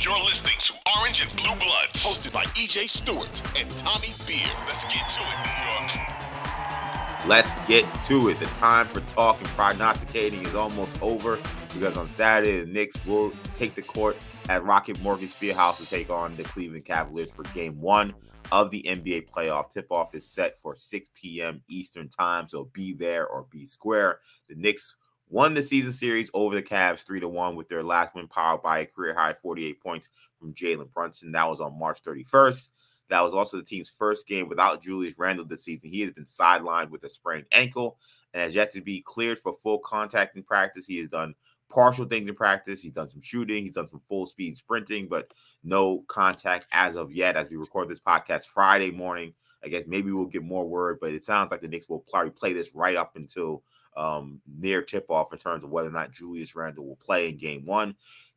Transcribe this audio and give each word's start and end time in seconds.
You're 0.00 0.16
listening 0.20 0.54
to 0.60 0.74
Orange 0.96 1.22
and 1.22 1.30
Blue 1.36 1.56
Bloods, 1.56 2.04
hosted 2.04 2.32
by 2.32 2.44
EJ 2.44 2.88
Stewart 2.88 3.42
and 3.58 3.68
Tommy 3.70 4.14
Beer. 4.28 4.46
Let's 4.64 4.84
get 4.84 5.08
to 5.08 5.20
it, 5.20 5.36
New 5.44 5.50
York. 5.66 7.26
Let's 7.26 7.58
get 7.66 7.84
to 8.04 8.28
it. 8.28 8.38
The 8.38 8.46
time 8.46 8.86
for 8.86 9.00
talking 9.12 9.48
prognosticating 9.48 10.46
is 10.46 10.54
almost 10.54 11.02
over 11.02 11.36
because 11.74 11.96
on 11.96 12.06
Saturday, 12.06 12.60
the 12.60 12.66
Knicks 12.66 12.94
will 13.06 13.32
take 13.54 13.74
the 13.74 13.82
court 13.82 14.16
at 14.48 14.62
Rocket 14.62 15.00
Mortgage 15.02 15.32
Fieldhouse 15.32 15.78
to 15.78 15.86
take 15.86 16.10
on 16.10 16.36
the 16.36 16.44
Cleveland 16.44 16.84
Cavaliers 16.84 17.32
for 17.32 17.42
game 17.52 17.80
one 17.80 18.14
of 18.52 18.70
the 18.70 18.84
NBA 18.84 19.28
playoff. 19.28 19.68
Tip 19.68 19.90
off 19.90 20.14
is 20.14 20.24
set 20.24 20.60
for 20.60 20.76
6 20.76 21.08
p.m. 21.14 21.60
Eastern 21.68 22.08
time, 22.08 22.48
so 22.48 22.70
be 22.72 22.92
there 22.92 23.26
or 23.26 23.46
be 23.50 23.66
square. 23.66 24.20
The 24.48 24.54
Knicks 24.54 24.94
won 25.30 25.54
the 25.54 25.62
season 25.62 25.92
series 25.92 26.30
over 26.34 26.54
the 26.54 26.62
Cavs 26.62 27.06
3 27.06 27.20
to 27.20 27.28
1 27.28 27.56
with 27.56 27.68
their 27.68 27.82
last 27.82 28.14
win 28.14 28.28
powered 28.28 28.62
by 28.62 28.80
a 28.80 28.86
career 28.86 29.14
high 29.14 29.34
48 29.34 29.80
points 29.80 30.08
from 30.38 30.54
Jalen 30.54 30.92
Brunson. 30.92 31.32
That 31.32 31.48
was 31.48 31.60
on 31.60 31.78
March 31.78 32.02
31st. 32.02 32.68
That 33.10 33.20
was 33.22 33.34
also 33.34 33.56
the 33.56 33.62
team's 33.62 33.92
first 33.98 34.26
game 34.26 34.48
without 34.48 34.82
Julius 34.82 35.18
Randle 35.18 35.46
this 35.46 35.64
season. 35.64 35.90
He 35.90 36.02
has 36.02 36.12
been 36.12 36.24
sidelined 36.24 36.90
with 36.90 37.04
a 37.04 37.08
sprained 37.08 37.46
ankle 37.52 37.98
and 38.34 38.42
has 38.42 38.54
yet 38.54 38.72
to 38.74 38.80
be 38.80 39.00
cleared 39.00 39.38
for 39.38 39.56
full 39.62 39.78
contact 39.78 40.36
in 40.36 40.42
practice. 40.42 40.86
He 40.86 40.98
has 40.98 41.08
done 41.08 41.34
partial 41.70 42.04
things 42.04 42.28
in 42.28 42.34
practice. 42.34 42.80
He's 42.80 42.92
done 42.92 43.08
some 43.08 43.22
shooting, 43.22 43.64
he's 43.64 43.74
done 43.74 43.88
some 43.88 44.02
full 44.08 44.26
speed 44.26 44.56
sprinting, 44.56 45.08
but 45.08 45.32
no 45.64 46.04
contact 46.08 46.66
as 46.72 46.96
of 46.96 47.12
yet. 47.12 47.36
As 47.36 47.48
we 47.48 47.56
record 47.56 47.88
this 47.88 48.00
podcast 48.00 48.46
Friday 48.46 48.90
morning, 48.90 49.34
I 49.64 49.68
guess 49.68 49.84
maybe 49.86 50.12
we'll 50.12 50.26
get 50.26 50.44
more 50.44 50.66
word, 50.66 50.98
but 51.00 51.12
it 51.12 51.24
sounds 51.24 51.50
like 51.50 51.60
the 51.60 51.68
Knicks 51.68 51.88
will 51.88 52.04
probably 52.10 52.30
play 52.30 52.52
this 52.52 52.74
right 52.74 52.96
up 52.96 53.16
until 53.16 53.62
um, 53.96 54.40
near 54.46 54.82
tip 54.82 55.06
off 55.10 55.32
in 55.32 55.38
terms 55.38 55.64
of 55.64 55.70
whether 55.70 55.88
or 55.88 55.92
not 55.92 56.12
Julius 56.12 56.54
Randle 56.54 56.86
will 56.86 56.96
play 56.96 57.28
in 57.28 57.38
game 57.38 57.66
one. 57.66 57.96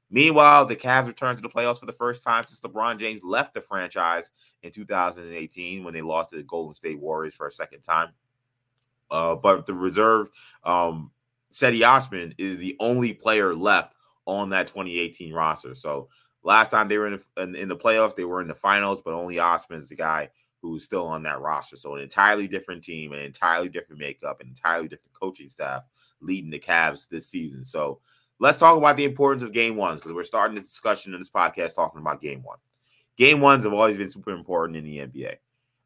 Meanwhile, 0.09 0.65
the 0.65 0.75
Cavs 0.75 1.07
return 1.07 1.35
to 1.35 1.41
the 1.41 1.49
playoffs 1.49 1.79
for 1.79 1.85
the 1.85 1.93
first 1.93 2.23
time 2.23 2.45
since 2.47 2.59
LeBron 2.61 2.99
James 2.99 3.21
left 3.23 3.53
the 3.53 3.61
franchise 3.61 4.31
in 4.61 4.71
2018 4.71 5.83
when 5.83 5.93
they 5.93 6.01
lost 6.01 6.31
to 6.31 6.35
the 6.35 6.43
Golden 6.43 6.75
State 6.75 6.99
Warriors 6.99 7.33
for 7.33 7.47
a 7.47 7.51
second 7.51 7.81
time. 7.81 8.09
Uh, 9.09 9.35
but 9.35 9.65
the 9.65 9.73
reserve, 9.73 10.27
um, 10.65 11.11
Cedi 11.53 11.87
Osman 11.87 12.35
is 12.37 12.57
the 12.57 12.75
only 12.79 13.13
player 13.13 13.53
left 13.53 13.93
on 14.25 14.49
that 14.49 14.67
2018 14.67 15.33
roster. 15.33 15.75
So 15.75 16.09
last 16.43 16.71
time 16.71 16.87
they 16.87 16.97
were 16.97 17.07
in 17.07 17.19
the, 17.35 17.43
in, 17.43 17.55
in 17.55 17.69
the 17.69 17.77
playoffs, 17.77 18.15
they 18.15 18.25
were 18.25 18.41
in 18.41 18.47
the 18.47 18.55
finals, 18.55 19.01
but 19.03 19.13
only 19.13 19.39
Osman 19.39 19.79
is 19.79 19.89
the 19.89 19.95
guy 19.95 20.29
who's 20.61 20.83
still 20.83 21.07
on 21.07 21.23
that 21.23 21.41
roster. 21.41 21.75
So 21.75 21.95
an 21.95 22.01
entirely 22.01 22.47
different 22.47 22.83
team, 22.83 23.13
an 23.13 23.19
entirely 23.19 23.69
different 23.69 23.99
makeup, 23.99 24.41
an 24.41 24.47
entirely 24.47 24.87
different 24.87 25.13
coaching 25.13 25.49
staff 25.49 25.83
leading 26.21 26.51
the 26.51 26.59
Cavs 26.59 27.07
this 27.09 27.27
season. 27.27 27.63
So 27.65 27.99
let's 28.39 28.59
talk 28.59 28.77
about 28.77 28.97
the 28.97 29.05
importance 29.05 29.43
of 29.43 29.51
game 29.51 29.75
ones 29.75 29.99
because 29.99 30.13
we're 30.13 30.23
starting 30.23 30.55
the 30.55 30.61
discussion 30.61 31.13
in 31.13 31.19
this 31.19 31.31
podcast 31.31 31.75
talking 31.75 32.01
about 32.01 32.21
game 32.21 32.43
one. 32.43 32.57
Game 33.17 33.41
ones 33.41 33.63
have 33.63 33.73
always 33.73 33.97
been 33.97 34.09
super 34.09 34.31
important 34.31 34.77
in 34.77 34.85
the 34.85 34.97
NBA. 34.97 35.35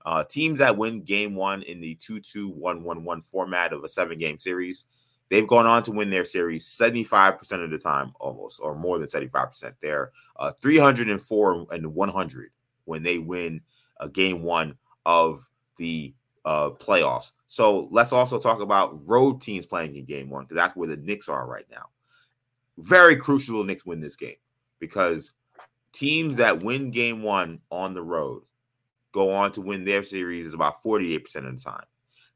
Uh, 0.05 0.23
teams 0.23 0.59
that 0.59 0.77
win 0.77 1.01
game 1.01 1.35
one 1.35 1.63
in 1.63 1.81
the 1.81 1.95
2 1.95 2.19
2 2.19 2.49
1 2.49 2.83
1 2.83 3.03
1 3.03 3.21
format 3.21 3.73
of 3.73 3.83
a 3.83 3.89
seven 3.89 4.19
game 4.19 4.37
series, 4.37 4.85
they've 5.29 5.47
gone 5.47 5.65
on 5.65 5.81
to 5.83 5.91
win 5.91 6.11
their 6.11 6.25
series 6.25 6.67
75% 6.67 7.63
of 7.63 7.71
the 7.71 7.79
time, 7.79 8.13
almost, 8.19 8.59
or 8.61 8.75
more 8.75 8.99
than 8.99 9.07
75%. 9.07 9.73
They're 9.81 10.11
uh, 10.35 10.51
304 10.61 11.67
and 11.71 11.93
100 11.93 12.51
when 12.83 13.01
they 13.01 13.17
win 13.17 13.61
uh, 13.99 14.07
game 14.07 14.43
one 14.43 14.77
of 15.05 15.47
the 15.77 16.13
uh, 16.45 16.69
playoffs. 16.71 17.31
So 17.47 17.87
let's 17.91 18.13
also 18.13 18.39
talk 18.39 18.61
about 18.61 19.07
road 19.07 19.41
teams 19.41 19.65
playing 19.65 19.95
in 19.95 20.05
game 20.05 20.29
one 20.29 20.43
because 20.43 20.55
that's 20.55 20.75
where 20.75 20.87
the 20.87 20.97
Knicks 20.97 21.29
are 21.29 21.47
right 21.47 21.65
now. 21.71 21.89
Very 22.77 23.15
crucial 23.15 23.59
the 23.59 23.65
Knicks 23.65 23.85
win 23.85 23.99
this 23.99 24.15
game 24.15 24.35
because 24.79 25.31
teams 25.91 26.37
that 26.37 26.63
win 26.63 26.91
game 26.91 27.23
one 27.23 27.59
on 27.71 27.93
the 27.93 28.03
road 28.03 28.43
go 29.11 29.31
on 29.31 29.51
to 29.53 29.61
win 29.61 29.85
their 29.85 30.03
series 30.03 30.53
about 30.53 30.83
48% 30.83 31.47
of 31.47 31.57
the 31.57 31.63
time. 31.63 31.85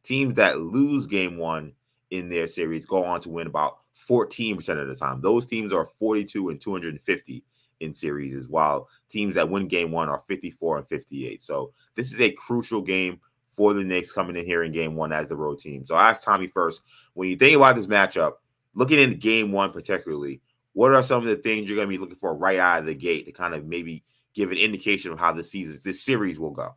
Teams 0.01 0.35
that 0.35 0.59
lose 0.61 1.07
game 1.07 1.37
one 1.37 1.73
in 2.09 2.29
their 2.29 2.47
series 2.47 2.85
go 2.85 3.03
on 3.03 3.19
to 3.21 3.29
win 3.29 3.47
about 3.47 3.79
14% 4.09 4.57
of 4.81 4.87
the 4.87 4.95
time. 4.95 5.21
Those 5.21 5.45
teams 5.45 5.73
are 5.73 5.89
42 5.99 6.49
and 6.49 6.61
250 6.61 7.43
in 7.79 7.93
series, 7.93 8.35
as 8.35 8.47
while 8.47 8.87
teams 9.09 9.35
that 9.35 9.49
win 9.49 9.67
game 9.67 9.91
one 9.91 10.09
are 10.09 10.23
54 10.27 10.79
and 10.79 10.87
58. 10.87 11.43
So 11.43 11.73
this 11.95 12.11
is 12.11 12.21
a 12.21 12.31
crucial 12.31 12.81
game 12.81 13.19
for 13.53 13.73
the 13.73 13.83
Knicks 13.83 14.11
coming 14.11 14.37
in 14.37 14.45
here 14.45 14.63
in 14.63 14.71
game 14.71 14.95
one 14.95 15.11
as 15.11 15.29
the 15.29 15.35
road 15.35 15.59
team. 15.59 15.85
So 15.85 15.95
I 15.95 16.11
asked 16.11 16.23
Tommy 16.23 16.47
first, 16.47 16.81
when 17.13 17.29
you 17.29 17.35
think 17.35 17.55
about 17.55 17.75
this 17.75 17.87
matchup, 17.87 18.33
looking 18.73 18.99
into 18.99 19.17
game 19.17 19.51
one 19.51 19.71
particularly, 19.71 20.41
what 20.73 20.93
are 20.93 21.03
some 21.03 21.21
of 21.21 21.27
the 21.27 21.35
things 21.35 21.67
you're 21.67 21.75
going 21.75 21.87
to 21.87 21.93
be 21.93 21.97
looking 21.97 22.15
for 22.15 22.35
right 22.35 22.59
out 22.59 22.79
of 22.79 22.85
the 22.85 22.95
gate 22.95 23.25
to 23.25 23.31
kind 23.31 23.53
of 23.53 23.65
maybe 23.65 24.03
give 24.33 24.51
an 24.51 24.57
indication 24.57 25.11
of 25.11 25.19
how 25.19 25.33
the 25.33 25.43
season, 25.43 25.77
this 25.83 26.03
series 26.03 26.39
will 26.39 26.51
go? 26.51 26.75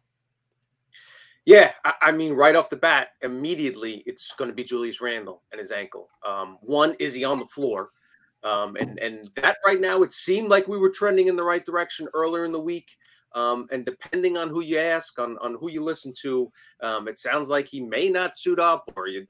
Yeah, 1.44 1.72
I, 1.84 1.94
I, 2.02 2.12
mean, 2.12 2.34
right 2.34 2.54
off 2.54 2.70
the 2.70 2.76
bat, 2.76 3.10
immediately 3.20 4.02
it's 4.06 4.32
going 4.36 4.48
to 4.48 4.54
be 4.54 4.64
Julius 4.64 5.00
Randle 5.00 5.42
and 5.50 5.60
his 5.60 5.72
ankle. 5.72 6.08
Um, 6.26 6.58
one, 6.62 6.94
is 6.98 7.14
he 7.14 7.24
on 7.24 7.38
the 7.38 7.46
floor? 7.46 7.90
Um, 8.44 8.76
and 8.76 8.98
and 8.98 9.30
that 9.36 9.58
right 9.64 9.80
now, 9.80 10.02
it 10.02 10.12
seemed 10.12 10.48
like 10.48 10.68
we 10.68 10.78
were 10.78 10.90
trending 10.90 11.28
in 11.28 11.36
the 11.36 11.44
right 11.44 11.64
direction 11.64 12.08
earlier 12.14 12.44
in 12.44 12.52
the 12.52 12.60
week. 12.60 12.90
Um, 13.34 13.66
and 13.72 13.86
depending 13.86 14.36
on 14.36 14.50
who 14.50 14.60
you 14.60 14.78
ask, 14.78 15.18
on, 15.18 15.38
on 15.38 15.56
who 15.58 15.70
you 15.70 15.82
listen 15.82 16.12
to, 16.20 16.52
um, 16.82 17.08
it 17.08 17.18
sounds 17.18 17.48
like 17.48 17.66
he 17.66 17.80
may 17.80 18.10
not 18.10 18.36
suit 18.36 18.58
up, 18.58 18.90
or 18.94 19.06
you're 19.06 19.24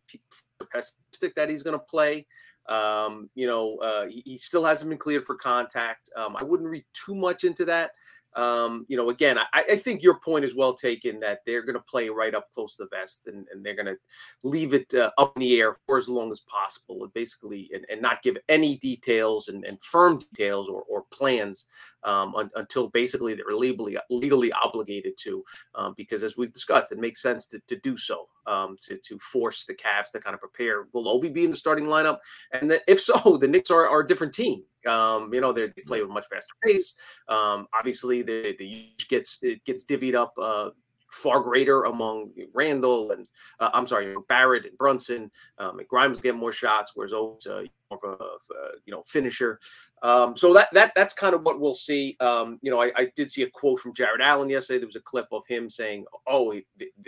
pessimistic 0.73 1.35
that 1.37 1.49
he's 1.49 1.63
going 1.63 1.79
to 1.79 1.85
play. 1.85 2.27
Um, 2.69 3.29
you 3.35 3.47
know, 3.47 3.77
uh, 3.79 4.07
he, 4.07 4.23
he, 4.25 4.39
still 4.39 4.65
hasn't 4.65 4.89
been 4.89 4.99
cleared 4.99 5.25
for 5.25 5.35
contact. 5.35 6.11
Um, 6.17 6.37
I 6.37 6.45
wouldn't 6.45 6.71
read 6.71 6.85
too 6.95 7.15
much 7.15 7.43
into 7.43 7.65
that. 7.65 7.91
Um, 8.35 8.87
you 8.89 8.97
know, 8.97 9.11
again, 9.11 9.39
I, 9.39 9.45
I, 9.53 9.77
think 9.77 10.03
your 10.03 10.19
point 10.19 10.47
is 10.47 10.55
well 10.55 10.73
taken 10.73 11.21
that 11.21 11.41
they're 11.45 11.61
going 11.63 11.75
to 11.75 11.85
play 11.85 12.09
right 12.09 12.35
up 12.35 12.51
close 12.51 12.77
to 12.77 12.85
the 12.85 12.97
vest 12.97 13.27
and, 13.27 13.47
and 13.53 13.63
they're 13.65 13.75
going 13.75 13.87
to 13.87 13.99
leave 14.43 14.73
it 14.73 14.95
uh, 14.95 15.11
up 15.19 15.37
in 15.37 15.41
the 15.41 15.61
air 15.61 15.77
for 15.85 15.99
as 15.99 16.09
long 16.09 16.33
as 16.33 16.41
possible 16.41 17.05
and 17.05 17.13
basically 17.13 17.71
and, 17.75 17.85
and 17.91 18.01
not 18.01 18.23
give 18.23 18.39
any 18.49 18.77
details 18.79 19.49
and, 19.49 19.67
and 19.67 19.83
firm 19.83 20.19
details 20.19 20.67
or, 20.69 20.83
or 20.89 21.05
plans 21.13 21.67
um, 22.05 22.35
un, 22.35 22.51
until 22.57 22.89
basically 22.91 23.35
they're 23.35 23.55
legally 23.55 23.97
legally 24.11 24.53
obligated 24.53 25.15
to 25.19 25.43
um, 25.75 25.95
because 25.97 26.23
as 26.23 26.37
we've 26.37 26.53
discussed 26.53 26.93
it 26.93 26.99
makes 26.99 27.23
sense 27.23 27.47
to, 27.47 27.61
to 27.67 27.77
do 27.77 27.97
so 27.97 28.27
um, 28.47 28.77
to, 28.83 28.99
to 28.99 29.19
force 29.19 29.65
the 29.65 29.75
Cavs 29.75 30.11
to 30.13 30.21
kind 30.21 30.35
of 30.35 30.41
prepare 30.41 30.87
will 30.93 31.09
Obi 31.09 31.29
be 31.29 31.45
in 31.45 31.51
the 31.51 31.57
starting 31.57 31.87
lineup 31.87 32.19
and 32.53 32.71
that 32.71 32.83
if 32.87 33.01
so 33.01 33.37
the 33.41 33.49
Knicks 33.49 33.71
are, 33.71 33.89
are 33.89 34.01
a 34.01 34.07
different 34.07 34.35
team 34.35 34.63
um, 34.87 35.33
you 35.33 35.41
know, 35.41 35.53
they 35.53 35.69
play 35.87 36.03
with 36.03 36.11
much 36.11 36.27
faster 36.29 36.55
pace. 36.63 36.95
Um, 37.29 37.69
obviously, 37.73 38.23
the 38.23 38.57
the 38.59 38.91
gets 39.09 39.39
it 39.43 39.65
gets 39.65 39.85
divvied 39.85 40.15
up 40.15 40.33
uh, 40.41 40.71
far 41.13 41.41
greater 41.41 41.85
among 41.85 42.31
Randle 42.55 43.13
and 43.13 43.29
uh, 43.61 43.71
I'm 43.73 43.87
sorry, 43.87 44.15
Barrett 44.29 44.67
and 44.67 44.77
Brunson. 44.79 45.31
Um, 45.59 45.79
and 45.79 45.89
Grimes 45.89 46.21
get 46.21 46.35
more 46.35 46.53
shots, 46.53 46.93
whereas 46.95 47.13
O's 47.13 47.47
uh, 47.47 47.65
of 47.93 48.21
a, 48.21 48.23
uh, 48.23 48.71
you 48.85 48.93
know 48.93 49.03
finisher. 49.07 49.59
Um, 50.03 50.37
so 50.37 50.53
that 50.53 50.69
that 50.73 50.93
that's 50.97 51.15
kind 51.15 51.35
of 51.35 51.43
what 51.43 51.61
we'll 51.61 51.77
see. 51.77 52.17
Um, 52.19 52.59
you 52.61 52.71
know, 52.71 52.83
I, 52.83 52.91
I, 52.97 53.13
did 53.15 53.31
see 53.31 53.43
a 53.43 53.51
quote 53.51 53.79
from 53.79 53.95
Jarrett 53.95 54.21
Allen 54.21 54.49
yesterday. 54.49 54.81
There 54.81 54.89
was 54.89 54.97
a 54.97 55.01
clip 55.01 55.29
of 55.31 55.43
him 55.47 55.71
saying, 55.71 56.07
"Oh, 56.27 56.53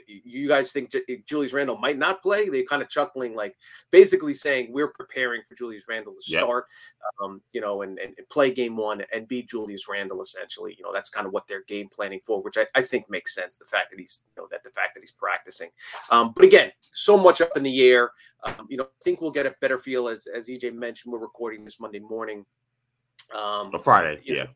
you 0.07 0.47
guys 0.47 0.71
think 0.71 0.93
J- 0.93 1.23
Julius 1.27 1.53
Randle 1.53 1.77
might 1.77 1.99
not 1.99 2.23
play?" 2.23 2.49
They're 2.49 2.63
kind 2.63 2.83
of 2.83 2.89
chuckling, 2.89 3.35
like 3.35 3.57
basically 3.91 4.33
saying, 4.33 4.73
"We're 4.73 4.93
preparing 4.93 5.43
for 5.49 5.57
Julius 5.57 5.85
Randle 5.89 6.15
to 6.15 6.21
yep. 6.27 6.43
start, 6.43 6.67
um, 7.21 7.43
you 7.53 7.61
know, 7.61 7.83
and, 7.83 7.99
and, 7.99 8.15
play 8.31 8.53
game 8.53 8.77
one 8.77 9.03
and 9.13 9.27
beat 9.27 9.49
Julius 9.49 9.89
Randle." 9.89 10.23
Essentially, 10.23 10.77
you 10.79 10.85
know, 10.85 10.93
that's 10.93 11.11
kind 11.11 11.27
of 11.27 11.33
what 11.33 11.49
they're 11.49 11.65
game 11.67 11.89
planning 11.89 12.21
for, 12.25 12.43
which 12.43 12.57
I, 12.57 12.67
I, 12.77 12.83
think 12.83 13.11
makes 13.11 13.35
sense. 13.35 13.57
The 13.57 13.67
fact 13.67 13.91
that 13.91 13.99
he's, 13.99 14.23
you 14.37 14.43
know, 14.43 14.49
that 14.53 14.63
the 14.63 14.71
fact 14.71 14.95
that 14.95 15.01
he's 15.01 15.11
practicing. 15.11 15.71
Um, 16.11 16.33
but 16.35 16.45
again, 16.45 16.71
so 16.93 17.17
much 17.17 17.41
up 17.41 17.57
in 17.57 17.65
the 17.65 17.83
air. 17.83 18.13
Um, 18.45 18.67
you 18.69 18.77
know, 18.77 18.85
I 18.85 19.03
think 19.03 19.21
we'll 19.21 19.31
get 19.31 19.47
a 19.47 19.55
better 19.61 19.79
feel 19.79 20.09
as 20.09 20.27
as 20.27 20.49
EJ 20.49 20.75
mentioned. 20.75 21.13
We're 21.13 21.19
recording 21.19 21.65
this 21.65 21.81
Monday 21.81 22.01
morning. 22.01 22.45
Um, 23.35 23.73
Friday, 23.83 24.21
yeah. 24.25 24.45
Know, 24.45 24.51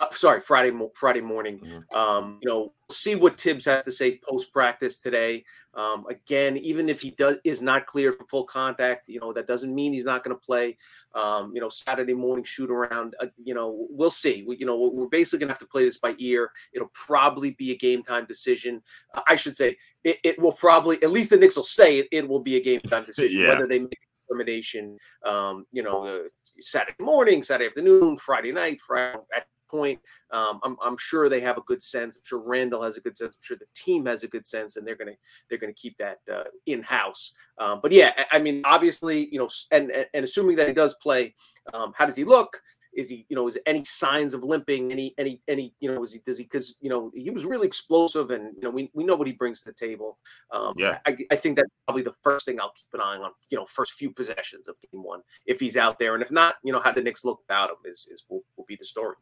uh, 0.00 0.06
sorry, 0.10 0.40
Friday 0.40 0.76
Friday 0.94 1.20
morning. 1.20 1.60
Mm-hmm. 1.60 1.96
Um, 1.96 2.38
you 2.42 2.48
know, 2.48 2.72
see 2.90 3.14
what 3.14 3.40
Thibs 3.40 3.64
has 3.66 3.84
to 3.84 3.92
say 3.92 4.20
post 4.28 4.52
practice 4.52 4.98
today. 4.98 5.44
Um, 5.74 6.04
again, 6.08 6.56
even 6.56 6.88
if 6.88 7.00
he 7.00 7.12
does 7.12 7.38
is 7.44 7.62
not 7.62 7.86
clear 7.86 8.12
for 8.12 8.26
full 8.26 8.44
contact, 8.44 9.06
you 9.08 9.20
know 9.20 9.32
that 9.32 9.46
doesn't 9.46 9.72
mean 9.72 9.92
he's 9.92 10.04
not 10.04 10.24
going 10.24 10.36
to 10.36 10.40
play. 10.40 10.76
Um, 11.14 11.52
you 11.54 11.60
know, 11.60 11.68
Saturday 11.68 12.14
morning 12.14 12.44
shoot 12.44 12.70
around. 12.70 13.14
Uh, 13.20 13.26
you 13.42 13.54
know, 13.54 13.86
we'll 13.88 14.10
see. 14.10 14.44
We, 14.46 14.56
you 14.58 14.66
know, 14.66 14.76
we're 14.92 15.06
basically 15.06 15.40
going 15.40 15.48
to 15.48 15.52
have 15.52 15.60
to 15.60 15.66
play 15.66 15.84
this 15.84 15.98
by 15.98 16.16
ear. 16.18 16.50
It'll 16.72 16.90
probably 16.92 17.52
be 17.52 17.70
a 17.70 17.76
game 17.76 18.02
time 18.02 18.24
decision. 18.26 18.82
Uh, 19.14 19.22
I 19.28 19.36
should 19.36 19.56
say 19.56 19.76
it, 20.02 20.18
it, 20.24 20.38
will 20.40 20.52
probably 20.52 21.00
at 21.04 21.12
least 21.12 21.30
the 21.30 21.36
Knicks 21.36 21.56
will 21.56 21.62
say 21.64 22.00
it. 22.00 22.08
It 22.10 22.28
will 22.28 22.42
be 22.42 22.56
a 22.56 22.62
game 22.62 22.80
time 22.88 23.04
decision 23.04 23.42
yeah. 23.42 23.48
whether 23.48 23.68
they 23.68 23.78
make 23.78 23.92
a 23.92 24.32
determination. 24.32 24.98
Um, 25.24 25.66
you 25.70 25.84
know, 25.84 26.04
uh, 26.04 26.22
Saturday 26.60 26.96
morning, 27.00 27.42
Saturday 27.44 27.68
afternoon, 27.68 28.16
Friday 28.16 28.52
night, 28.52 28.80
Friday 28.80 29.18
at 29.36 29.46
point. 29.74 30.00
Um, 30.30 30.60
I'm, 30.62 30.76
I'm, 30.82 30.96
sure 30.96 31.28
they 31.28 31.40
have 31.40 31.58
a 31.58 31.62
good 31.62 31.82
sense. 31.82 32.16
I'm 32.16 32.22
sure 32.24 32.38
Randle 32.38 32.82
has 32.82 32.96
a 32.96 33.00
good 33.00 33.16
sense. 33.16 33.36
I'm 33.36 33.42
sure 33.42 33.56
the 33.56 33.66
team 33.74 34.06
has 34.06 34.22
a 34.22 34.28
good 34.28 34.46
sense, 34.46 34.76
and 34.76 34.86
they're 34.86 34.96
gonna 34.96 35.16
they're 35.48 35.58
gonna 35.58 35.72
keep 35.72 35.96
that 35.98 36.18
uh, 36.32 36.44
in 36.66 36.82
house. 36.82 37.32
Um, 37.58 37.80
but 37.82 37.92
yeah, 37.92 38.12
I, 38.16 38.36
I, 38.36 38.38
mean, 38.38 38.62
obviously, 38.64 39.28
you 39.32 39.38
know, 39.38 39.48
and 39.72 39.90
and 40.14 40.24
assuming 40.24 40.56
that 40.56 40.68
he 40.68 40.74
does 40.74 40.94
play, 41.02 41.34
um, 41.72 41.92
how 41.96 42.06
does 42.06 42.16
he 42.16 42.24
look? 42.24 42.60
is 42.96 43.08
he, 43.08 43.26
you 43.28 43.36
know, 43.36 43.48
is 43.48 43.58
any 43.66 43.84
signs 43.84 44.34
of 44.34 44.42
limping? 44.42 44.92
Any, 44.92 45.14
any, 45.18 45.40
any, 45.48 45.74
you 45.80 45.92
know, 45.92 46.02
is 46.02 46.12
he, 46.12 46.20
does 46.24 46.38
he, 46.38 46.44
because, 46.44 46.74
you 46.80 46.88
know, 46.88 47.10
he 47.14 47.30
was 47.30 47.44
really 47.44 47.66
explosive 47.66 48.30
and, 48.30 48.54
you 48.54 48.62
know, 48.62 48.70
we, 48.70 48.90
we 48.94 49.04
know 49.04 49.16
what 49.16 49.26
he 49.26 49.32
brings 49.32 49.60
to 49.60 49.66
the 49.66 49.72
table. 49.72 50.18
Um, 50.50 50.74
yeah. 50.76 50.98
I, 51.06 51.16
I 51.30 51.36
think 51.36 51.56
that's 51.56 51.70
probably 51.86 52.02
the 52.02 52.14
first 52.22 52.46
thing 52.46 52.60
I'll 52.60 52.72
keep 52.72 52.86
an 52.94 53.00
eye 53.00 53.16
on, 53.16 53.32
you 53.50 53.58
know, 53.58 53.66
first 53.66 53.92
few 53.92 54.10
possessions 54.10 54.68
of 54.68 54.76
game 54.80 55.02
one, 55.02 55.20
if 55.46 55.60
he's 55.60 55.76
out 55.76 55.98
there. 55.98 56.14
And 56.14 56.22
if 56.22 56.30
not, 56.30 56.56
you 56.62 56.72
know, 56.72 56.80
how 56.80 56.92
the 56.92 57.02
Knicks 57.02 57.24
look 57.24 57.40
without 57.40 57.70
him 57.70 57.76
is, 57.84 58.08
is 58.10 58.24
will, 58.28 58.42
will 58.56 58.64
be 58.66 58.76
the 58.76 58.84
story. 58.84 59.16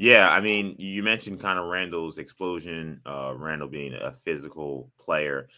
Yeah, 0.00 0.30
I 0.30 0.40
mean, 0.40 0.76
you 0.78 1.02
mentioned 1.02 1.40
kind 1.40 1.58
of 1.58 1.66
Randle's 1.66 2.18
explosion, 2.18 3.00
uh, 3.04 3.34
Randle 3.36 3.66
being 3.66 3.94
a 3.94 4.12
physical 4.12 4.92
player 4.96 5.48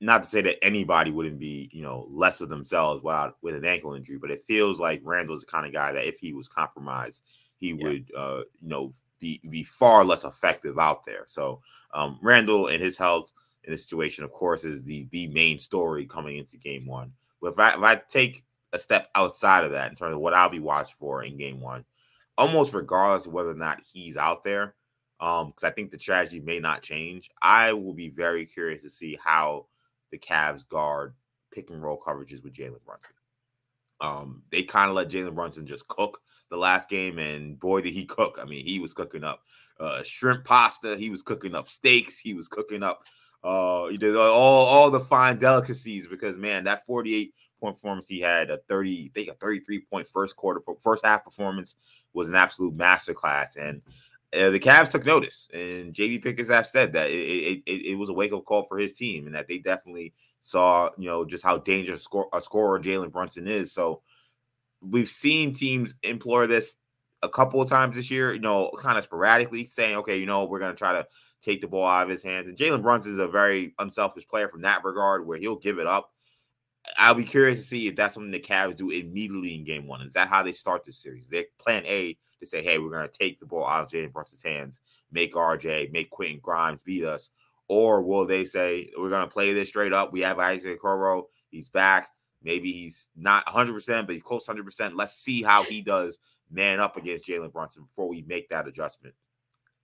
not 0.00 0.24
to 0.24 0.28
say 0.28 0.42
that 0.42 0.62
anybody 0.62 1.10
wouldn't 1.10 1.38
be, 1.38 1.70
you 1.72 1.82
know, 1.82 2.06
less 2.10 2.40
of 2.40 2.48
themselves 2.48 3.02
without 3.02 3.36
with 3.40 3.54
an 3.54 3.64
ankle 3.64 3.94
injury, 3.94 4.18
but 4.18 4.30
it 4.30 4.44
feels 4.46 4.80
like 4.80 5.00
Randle's 5.04 5.40
the 5.40 5.46
kind 5.46 5.64
of 5.64 5.72
guy 5.72 5.92
that 5.92 6.06
if 6.06 6.18
he 6.18 6.32
was 6.32 6.48
compromised, 6.48 7.22
he 7.56 7.68
yeah. 7.68 7.84
would, 7.84 8.10
uh, 8.16 8.42
you 8.60 8.68
know, 8.68 8.92
be 9.20 9.40
be 9.48 9.62
far 9.62 10.04
less 10.04 10.24
effective 10.24 10.78
out 10.78 11.04
there. 11.04 11.24
So 11.28 11.62
um, 11.94 12.18
Randle 12.20 12.66
and 12.66 12.82
his 12.82 12.98
health 12.98 13.32
in 13.62 13.72
this 13.72 13.84
situation, 13.84 14.24
of 14.24 14.32
course, 14.32 14.64
is 14.64 14.82
the 14.82 15.08
the 15.12 15.28
main 15.28 15.58
story 15.58 16.04
coming 16.04 16.36
into 16.36 16.58
Game 16.58 16.84
One. 16.84 17.12
But 17.40 17.52
if 17.52 17.58
I 17.58 17.68
if 17.70 17.78
I 17.78 17.94
take 18.08 18.44
a 18.72 18.78
step 18.78 19.08
outside 19.14 19.64
of 19.64 19.70
that 19.70 19.90
in 19.90 19.96
terms 19.96 20.14
of 20.14 20.20
what 20.20 20.34
I'll 20.34 20.50
be 20.50 20.58
watching 20.58 20.96
for 20.98 21.22
in 21.22 21.38
Game 21.38 21.60
One, 21.60 21.84
almost 22.36 22.74
regardless 22.74 23.26
of 23.26 23.32
whether 23.32 23.50
or 23.50 23.56
not 23.56 23.80
he's 23.92 24.16
out 24.16 24.44
there, 24.44 24.74
um, 25.20 25.48
because 25.48 25.64
I 25.64 25.70
think 25.70 25.90
the 25.90 25.98
strategy 25.98 26.40
may 26.40 26.60
not 26.60 26.82
change. 26.82 27.30
I 27.40 27.72
will 27.72 27.94
be 27.94 28.08
very 28.08 28.46
curious 28.46 28.82
to 28.82 28.90
see 28.90 29.18
how 29.22 29.66
the 30.10 30.18
Cavs 30.18 30.68
guard 30.68 31.14
pick 31.52 31.70
and 31.70 31.82
roll 31.82 32.00
coverages 32.00 32.42
with 32.42 32.54
Jalen 32.54 32.84
Brunson. 32.84 33.14
Um, 34.00 34.42
they 34.50 34.62
kind 34.62 34.90
of 34.90 34.96
let 34.96 35.08
Jalen 35.08 35.34
Brunson 35.34 35.66
just 35.66 35.88
cook 35.88 36.20
the 36.50 36.56
last 36.56 36.88
game, 36.88 37.18
and 37.18 37.58
boy, 37.58 37.80
did 37.80 37.92
he 37.92 38.04
cook! 38.04 38.38
I 38.40 38.44
mean, 38.44 38.64
he 38.64 38.78
was 38.78 38.92
cooking 38.92 39.24
up 39.24 39.42
uh, 39.80 40.02
shrimp 40.02 40.44
pasta, 40.44 40.96
he 40.96 41.10
was 41.10 41.22
cooking 41.22 41.54
up 41.54 41.68
steaks, 41.68 42.18
he 42.18 42.34
was 42.34 42.48
cooking 42.48 42.82
up 42.82 43.04
uh, 43.44 43.90
did 43.90 44.16
all 44.16 44.64
all 44.64 44.90
the 44.90 44.98
fine 44.98 45.38
delicacies 45.38 46.08
because 46.08 46.36
man, 46.36 46.64
that 46.64 46.84
48 46.86 47.34
point 47.60 47.76
performance 47.76 48.08
he 48.08 48.18
had 48.18 48.50
a 48.50 48.56
30, 48.68 49.10
I 49.14 49.18
think 49.18 49.28
a 49.28 49.34
33 49.34 49.80
point 49.80 50.08
first 50.08 50.34
quarter, 50.34 50.62
first 50.80 51.04
half 51.04 51.24
performance 51.24 51.76
was 52.14 52.28
an 52.28 52.34
absolute 52.34 52.76
masterclass, 52.76 53.56
and 53.56 53.82
uh, 54.32 54.50
the 54.50 54.60
Cavs 54.60 54.90
took 54.90 55.04
notice, 55.04 55.48
and 55.52 55.92
JB 55.92 56.22
Bickerstaff 56.22 56.66
said 56.66 56.92
that 56.94 57.10
it, 57.10 57.62
it, 57.66 57.86
it, 57.90 57.98
was 57.98 58.08
a 58.08 58.14
wake 58.14 58.32
up 58.32 58.44
call 58.44 58.66
for 58.66 58.78
his 58.78 58.94
team, 58.94 59.26
and 59.26 59.34
that 59.34 59.46
they 59.46 59.58
definitely 59.58 60.14
saw 60.40 60.90
you 60.96 61.06
know 61.06 61.24
just 61.24 61.44
how 61.44 61.58
dangerous 61.58 62.08
a 62.32 62.40
scorer 62.40 62.80
Jalen 62.80 63.12
Brunson 63.12 63.46
is. 63.46 63.72
So 63.72 64.02
we've 64.80 65.08
seen 65.08 65.54
teams 65.54 65.94
employ 66.02 66.46
this 66.46 66.76
a 67.22 67.28
couple 67.28 67.60
of 67.60 67.68
times 67.68 67.96
this 67.96 68.10
year, 68.10 68.34
you 68.34 68.40
know, 68.40 68.70
kind 68.78 68.98
of 68.98 69.04
sporadically, 69.04 69.64
saying, 69.64 69.96
okay, 69.96 70.18
you 70.18 70.26
know, 70.26 70.44
we're 70.44 70.58
going 70.58 70.72
to 70.72 70.78
try 70.78 70.92
to 70.92 71.06
take 71.40 71.60
the 71.60 71.66
ball 71.66 71.86
out 71.86 72.04
of 72.04 72.10
his 72.10 72.22
hands. 72.22 72.48
And 72.48 72.56
Jalen 72.56 72.82
Brunson 72.82 73.14
is 73.14 73.18
a 73.18 73.26
very 73.26 73.74
unselfish 73.78 74.28
player 74.28 74.48
from 74.48 74.62
that 74.62 74.84
regard, 74.84 75.26
where 75.26 75.38
he'll 75.38 75.56
give 75.56 75.78
it 75.78 75.86
up. 75.86 76.12
I'll 76.96 77.14
be 77.14 77.24
curious 77.24 77.60
to 77.60 77.66
see 77.66 77.88
if 77.88 77.96
that's 77.96 78.14
something 78.14 78.30
the 78.30 78.40
Cavs 78.40 78.76
do 78.76 78.90
immediately 78.90 79.54
in 79.54 79.64
game 79.64 79.86
one. 79.86 80.02
Is 80.02 80.12
that 80.12 80.28
how 80.28 80.42
they 80.42 80.52
start 80.52 80.84
this 80.84 80.98
series? 80.98 81.28
Their 81.28 81.44
plan 81.58 81.84
A 81.86 82.16
to 82.40 82.46
say, 82.46 82.62
hey, 82.62 82.78
we're 82.78 82.90
going 82.90 83.08
to 83.08 83.18
take 83.18 83.40
the 83.40 83.46
ball 83.46 83.66
out 83.66 83.84
of 83.84 83.90
Jalen 83.90 84.12
Brunson's 84.12 84.42
hands, 84.42 84.80
make 85.10 85.34
RJ, 85.34 85.92
make 85.92 86.10
Quentin 86.10 86.40
Grimes 86.42 86.82
beat 86.82 87.04
us? 87.04 87.30
Or 87.68 88.02
will 88.02 88.26
they 88.26 88.44
say, 88.44 88.90
we're 88.98 89.08
going 89.08 89.26
to 89.26 89.32
play 89.32 89.52
this 89.54 89.68
straight 89.68 89.92
up? 89.92 90.12
We 90.12 90.20
have 90.20 90.38
Isaac 90.38 90.82
Okoro. 90.82 91.24
He's 91.50 91.68
back. 91.68 92.10
Maybe 92.42 92.72
he's 92.72 93.08
not 93.16 93.46
100%, 93.46 94.06
but 94.06 94.14
he's 94.14 94.22
close 94.22 94.46
100%. 94.46 94.92
Let's 94.94 95.14
see 95.14 95.42
how 95.42 95.62
he 95.62 95.80
does 95.80 96.18
man 96.50 96.78
up 96.78 96.98
against 96.98 97.24
Jalen 97.24 97.52
Brunson 97.52 97.84
before 97.84 98.08
we 98.08 98.22
make 98.22 98.50
that 98.50 98.68
adjustment. 98.68 99.14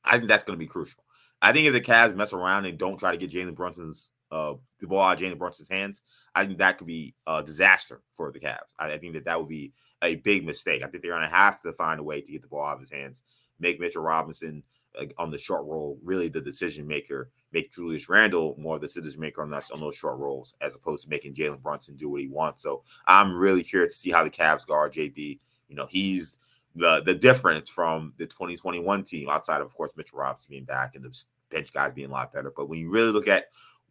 I 0.05 0.17
think 0.17 0.29
that's 0.29 0.45
going 0.45 0.59
to 0.59 0.63
be 0.63 0.69
crucial. 0.69 1.03
I 1.41 1.53
think 1.53 1.67
if 1.67 1.73
the 1.73 1.81
Cavs 1.81 2.15
mess 2.15 2.35
around 2.35 2.67
and 2.67 2.77
don't 2.79 2.99
try 2.99 3.13
to 3.13 3.19
get 3.19 3.31
Jalen 3.31 3.55
Brunson's 3.55 4.11
uh, 4.31 4.55
the 4.81 4.87
ball 4.87 5.03
out 5.03 5.21
of 5.21 5.23
Jalen 5.23 5.39
Brunson's 5.39 5.69
hands, 5.69 6.03
I 6.35 6.47
think 6.47 6.59
that 6.59 6.79
could 6.79 6.87
be 6.87 7.15
a 7.27 7.43
disaster 7.43 8.01
for 8.17 8.31
the 8.31 8.41
Cavs. 8.41 8.75
I, 8.79 8.93
I 8.93 8.99
think 8.99 9.15
that 9.15 9.25
that 9.25 9.39
would 9.39 9.49
be 9.49 9.73
a 10.03 10.17
big 10.17 10.47
mistake. 10.47 10.83
I 10.83 10.87
think 10.87 11.03
they're 11.03 11.13
going 11.13 11.29
to 11.29 11.35
have 11.35 11.61
to 11.61 11.73
find 11.73 12.01
a 12.01 12.05
way 12.05 12.21
to 12.21 12.33
get 12.33 12.43
the 12.43 12.49
ball 12.49 12.65
out 12.65 12.75
of 12.75 12.81
his 12.81 12.91
hands, 12.91 13.23
make 13.59 13.81
Mitchell 13.81 14.03
Robinson 14.03 14.63
uh, 14.99 15.07
on 15.19 15.31
the 15.31 15.39
short 15.39 15.67
roll 15.67 15.99
really 16.03 16.29
the 16.29 16.41
decision 16.41 16.87
maker, 16.87 17.31
make 17.53 17.73
Julius 17.73 18.09
Randle 18.09 18.57
more 18.59 18.79
the 18.79 18.87
decision 18.87 19.21
maker 19.21 19.43
on, 19.43 19.51
that, 19.51 19.69
on 19.73 19.81
those 19.81 19.97
short 19.97 20.19
rolls, 20.19 20.55
as 20.61 20.75
opposed 20.75 21.05
to 21.05 21.11
making 21.11 21.35
Jalen 21.35 21.63
Brunson 21.63 21.97
do 21.97 22.09
what 22.09 22.21
he 22.21 22.29
wants. 22.29 22.63
So 22.63 22.83
I'm 23.07 23.35
really 23.35 23.63
curious 23.63 23.95
to 23.95 23.99
see 24.01 24.11
how 24.11 24.25
the 24.25 24.31
Cavs 24.31 24.67
guard 24.67 24.95
JB. 24.95 25.39
You 25.69 25.77
know, 25.77 25.87
he's 25.89 26.39
the 26.75 27.03
the 27.03 27.15
difference 27.15 27.69
from 27.69 28.15
the 28.17 28.27
2021 28.27 29.05
team 29.05 29.29
outside 29.29 29.61
of, 29.61 29.67
of 29.67 29.75
course, 29.75 29.93
Mitchell 29.97 30.19
Robinson 30.19 30.51
being 30.51 30.65
back 30.65 30.95
and 30.95 31.05
the 31.05 31.25
bench 31.51 31.73
guys 31.73 31.93
being 31.93 32.11
a 32.11 32.13
lot 32.13 32.33
better. 32.33 32.53
But 32.57 32.69
when 32.69 32.79
you 32.79 32.91
really 32.91 33.13
look 33.13 33.29
at 33.29 33.47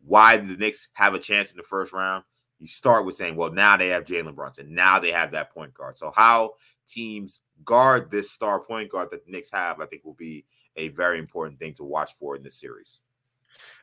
why 0.06 0.38
do 0.38 0.48
the 0.48 0.58
Knicks 0.58 0.88
have 0.94 1.14
a 1.14 1.20
chance 1.20 1.52
in 1.52 1.58
the 1.58 1.64
first 1.64 1.94
round, 1.94 2.24
you 2.60 2.68
start 2.68 3.06
with 3.06 3.16
saying, 3.16 3.36
well, 3.36 3.52
now 3.52 3.78
they 3.78 3.90
have 3.90 4.06
Jalen 4.06 4.36
Brunson. 4.36 4.74
Now 4.74 5.00
they 5.00 5.12
have 5.12 5.32
that 5.32 5.52
point 5.54 5.74
guard. 5.74 5.98
So 5.98 6.12
how 6.16 6.56
teams 6.88 7.40
guard 7.64 8.12
this 8.12 8.32
star 8.32 8.60
point 8.60 8.90
guard 8.92 9.10
that 9.12 9.26
the 9.26 9.32
Knicks 9.32 9.50
have, 9.52 9.80
I 9.80 9.86
think 9.86 10.04
will 10.04 10.14
be 10.14 10.46
a 10.76 10.90
very 10.90 11.20
important 11.20 11.60
thing 11.60 11.74
to 11.76 11.84
watch 11.84 12.12
for 12.20 12.36
in 12.36 12.44
this 12.44 12.60
series. 12.60 13.00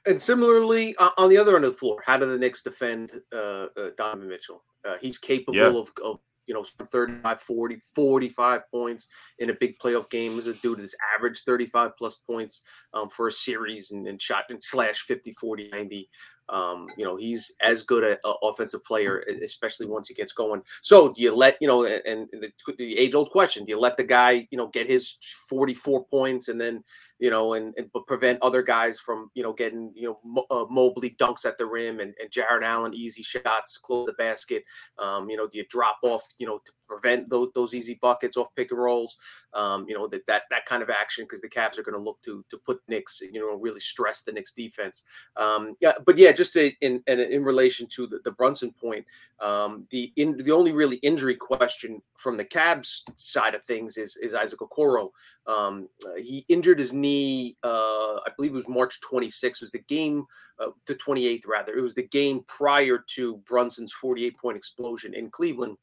And 0.06 0.20
similarly, 0.20 0.94
uh, 0.96 1.10
on 1.18 1.28
the 1.28 1.36
other 1.36 1.56
end 1.56 1.64
of 1.64 1.72
the 1.72 1.78
floor, 1.78 2.02
how 2.04 2.16
do 2.16 2.26
the 2.26 2.38
Knicks 2.38 2.62
defend 2.62 3.20
uh, 3.32 3.66
uh, 3.76 3.90
Donovan 3.96 4.28
Mitchell? 4.28 4.62
Uh, 4.84 4.96
he's 5.00 5.18
capable 5.18 5.58
yeah. 5.58 5.66
of, 5.66 5.92
of, 6.02 6.20
you 6.46 6.54
know, 6.54 6.64
35, 6.82 7.40
40, 7.40 7.80
45 7.94 8.70
points 8.70 9.08
in 9.38 9.50
a 9.50 9.54
big 9.54 9.78
playoff 9.78 10.08
game. 10.10 10.38
As 10.38 10.46
a 10.46 10.54
dude 10.54 10.78
that's 10.78 10.94
averaged 11.16 11.44
35 11.44 11.96
plus 11.96 12.16
points 12.28 12.62
um, 12.94 13.08
for 13.08 13.28
a 13.28 13.32
series 13.32 13.90
and, 13.90 14.06
and 14.06 14.20
shot 14.20 14.44
and 14.50 14.62
slash 14.62 15.00
50, 15.00 15.32
40, 15.32 15.68
90. 15.72 16.08
Um, 16.48 16.88
you 16.96 17.04
know, 17.04 17.16
he's 17.16 17.52
as 17.60 17.82
good 17.82 18.04
an 18.04 18.16
offensive 18.42 18.84
player, 18.84 19.24
especially 19.42 19.86
once 19.86 20.08
he 20.08 20.14
gets 20.14 20.32
going. 20.32 20.62
So 20.82 21.12
do 21.12 21.22
you 21.22 21.34
let, 21.34 21.56
you 21.60 21.68
know, 21.68 21.84
and, 21.84 22.28
the, 22.32 22.52
the 22.78 22.96
age 22.98 23.14
old 23.14 23.30
question, 23.30 23.64
do 23.64 23.70
you 23.70 23.80
let 23.80 23.96
the 23.96 24.04
guy, 24.04 24.46
you 24.50 24.58
know, 24.58 24.68
get 24.68 24.86
his 24.86 25.16
44 25.48 26.04
points 26.06 26.48
and 26.48 26.60
then, 26.60 26.84
you 27.18 27.30
know, 27.30 27.54
and, 27.54 27.74
and 27.76 27.90
prevent 28.06 28.38
other 28.42 28.62
guys 28.62 29.00
from, 29.00 29.30
you 29.34 29.42
know, 29.42 29.52
getting, 29.52 29.92
you 29.94 30.16
know, 30.24 30.44
uh, 30.50 30.66
Mobley 30.70 31.16
dunks 31.18 31.44
at 31.44 31.58
the 31.58 31.66
rim 31.66 32.00
and, 32.00 32.14
and 32.20 32.30
Jarrett 32.30 32.64
Allen 32.64 32.94
easy 32.94 33.22
shots, 33.22 33.78
close 33.78 34.06
the 34.06 34.12
basket. 34.14 34.62
Um, 34.98 35.28
you 35.28 35.36
know, 35.36 35.48
do 35.48 35.58
you 35.58 35.64
drop 35.68 35.96
off, 36.02 36.22
you 36.38 36.46
know, 36.46 36.58
to 36.58 36.72
prevent 36.86 37.28
those, 37.28 37.48
those 37.54 37.74
easy 37.74 37.98
buckets 38.00 38.36
off 38.36 38.54
pick 38.54 38.70
and 38.70 38.80
rolls? 38.80 39.16
Um, 39.54 39.86
you 39.88 39.94
know, 39.94 40.06
that, 40.08 40.26
that, 40.26 40.42
that 40.50 40.66
kind 40.66 40.82
of 40.82 40.90
action 40.90 41.24
because 41.24 41.40
the 41.40 41.48
Cavs 41.48 41.78
are 41.78 41.82
going 41.82 41.96
to 41.96 42.02
look 42.02 42.20
to, 42.22 42.44
to 42.50 42.58
put 42.58 42.80
Knicks, 42.88 43.20
you 43.20 43.40
know, 43.40 43.54
really 43.56 43.80
stress 43.80 44.22
the 44.22 44.32
Knicks 44.32 44.52
defense. 44.52 45.02
Um, 45.36 45.76
yeah, 45.80 45.92
but 46.04 46.18
yeah, 46.18 46.32
just 46.32 46.52
to, 46.54 46.72
in, 46.80 47.02
in, 47.06 47.20
in 47.20 47.44
relation 47.44 47.86
to 47.88 48.06
the, 48.06 48.20
the 48.24 48.32
Brunson 48.32 48.72
point, 48.72 49.04
um, 49.40 49.86
the, 49.90 50.12
in, 50.16 50.36
the 50.36 50.52
only 50.52 50.72
really 50.72 50.96
injury 50.96 51.34
question 51.34 52.00
from 52.16 52.36
the 52.36 52.44
Cavs 52.44 53.02
side 53.14 53.54
of 53.54 53.64
things 53.64 53.98
is, 53.98 54.16
is 54.16 54.34
Isaac 54.34 54.60
Okoro. 54.60 55.10
Um, 55.46 55.88
uh, 56.06 56.16
he 56.16 56.44
injured 56.48 56.78
his 56.78 56.92
knee, 56.92 57.56
uh, 57.62 58.16
I 58.26 58.30
believe 58.36 58.52
it 58.52 58.56
was 58.56 58.68
March 58.68 59.00
26th, 59.00 59.60
was 59.60 59.70
the 59.70 59.80
game, 59.80 60.26
uh, 60.58 60.70
the 60.86 60.94
28th 60.94 61.46
rather. 61.46 61.76
It 61.76 61.82
was 61.82 61.94
the 61.94 62.08
game 62.08 62.44
prior 62.46 63.04
to 63.14 63.36
Brunson's 63.48 63.92
48 63.92 64.36
point 64.36 64.56
explosion 64.56 65.14
in 65.14 65.30
Cleveland. 65.30 65.76